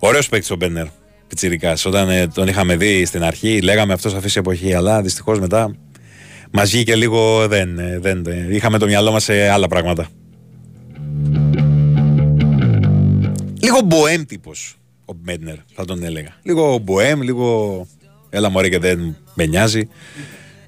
[0.00, 0.86] Ωραίος παίκτης ο Μπέννερ.
[1.26, 1.76] Πιτσυρικά.
[1.86, 4.74] Όταν ε, τον είχαμε δει στην αρχή, λέγαμε αυτός αφήσει εποχή.
[4.74, 5.74] Αλλά δυστυχώς μετά
[6.50, 7.48] μας βγήκε λίγο.
[7.48, 10.08] Δεν, ε, δεν, ε, είχαμε το μυαλό μας σε άλλα πράγματα.
[13.62, 16.36] Λίγο μποέμ τύπος ο Μπέντνερ, θα τον έλεγα.
[16.42, 17.86] Λίγο μποέμ, λίγο.
[18.30, 19.88] Έλα μωρέ και δεν με νοιάζει.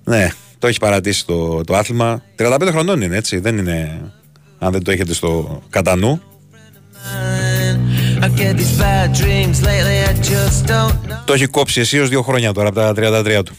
[0.04, 0.28] Ναι,
[0.62, 2.22] το έχει παρατήσει το, το άθλημα.
[2.38, 3.38] 35 χρονών είναι έτσι.
[3.38, 4.00] Δεν είναι.
[4.58, 6.22] Αν δεν το έχετε στο κατά νου.
[8.20, 12.22] I get these bad dreams lately, I just don't know Το έχει κόψει αισίως δύο
[12.22, 13.56] χρόνια τώρα από τα 33 του.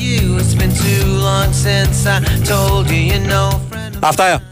[0.00, 0.38] you.
[0.40, 2.18] It's been too long since I
[2.52, 3.96] told you, you know, friend.
[4.00, 4.42] Αυτά.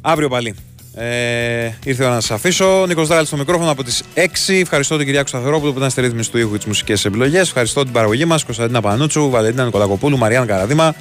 [0.00, 0.54] Αύριο πάλι.
[0.96, 2.86] Ε, ήρθε η ώρα να σας αφήσω.
[2.86, 4.60] Νίκος Δράλη στο μικρόφωνο από τις 6.
[4.60, 7.40] Ευχαριστώ τον Κυριάκο Σταθερόπουλο που ήταν στη ρύθμιση του ήχου και τις μουσικές επιλογές.
[7.48, 10.94] Ευχαριστώ την παραγωγή μας, Κωνσταντίνα Πανούτσου, Βαλεντίνα Νικολακοπούλου, Μαριάν Καραδίμα.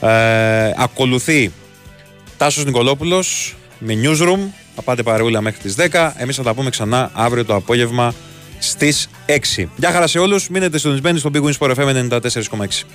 [0.00, 1.52] Ε, ακολουθεί
[2.36, 4.38] Τάσος Νικολόπουλος με newsroom.
[4.74, 6.14] Θα πάτε παρεούλα μέχρι τις 10.
[6.16, 8.14] Εμείς θα τα πούμε ξανά αύριο το απόγευμα
[8.58, 9.68] στις 6.
[9.76, 10.48] Γεια χαρά σε όλους.
[10.48, 12.86] Μείνετε συντονισμένοι στο Big Wins Sport FM 94,6.